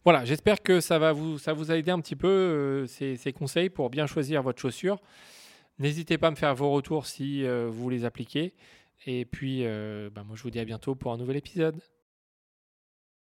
Voilà, 0.05 0.25
j'espère 0.25 0.63
que 0.63 0.81
ça, 0.81 1.13
vous, 1.13 1.71
a 1.71 1.77
aidé 1.77 1.91
un 1.91 2.01
petit 2.01 2.17
peu 2.17 2.87
ces 2.87 3.33
conseils 3.35 3.69
pour 3.69 3.91
bien 3.91 4.07
choisir 4.07 4.43
votre 4.43 4.61
chaussure. 4.61 5.01
N'hésitez 5.79 6.19
pas 6.19 6.29
à 6.29 6.31
me 6.31 6.37
faire 6.37 6.55
vos 6.55 6.71
retours 6.71 7.07
si 7.07 7.45
euh, 7.45 7.69
vous 7.71 7.91
les 7.91 8.05
appliquez. 8.05 8.55
Et 9.05 9.25
puis, 9.25 9.65
euh, 9.65 10.11
bah, 10.11 10.25
moi, 10.25 10.37
je 10.37 10.43
vous 10.43 10.51
dis 10.51 10.59
à 10.59 10.65
bientôt 10.65 10.95
pour 10.95 11.13
un 11.13 11.19
nouvel 11.19 11.37
épisode. 11.37 11.81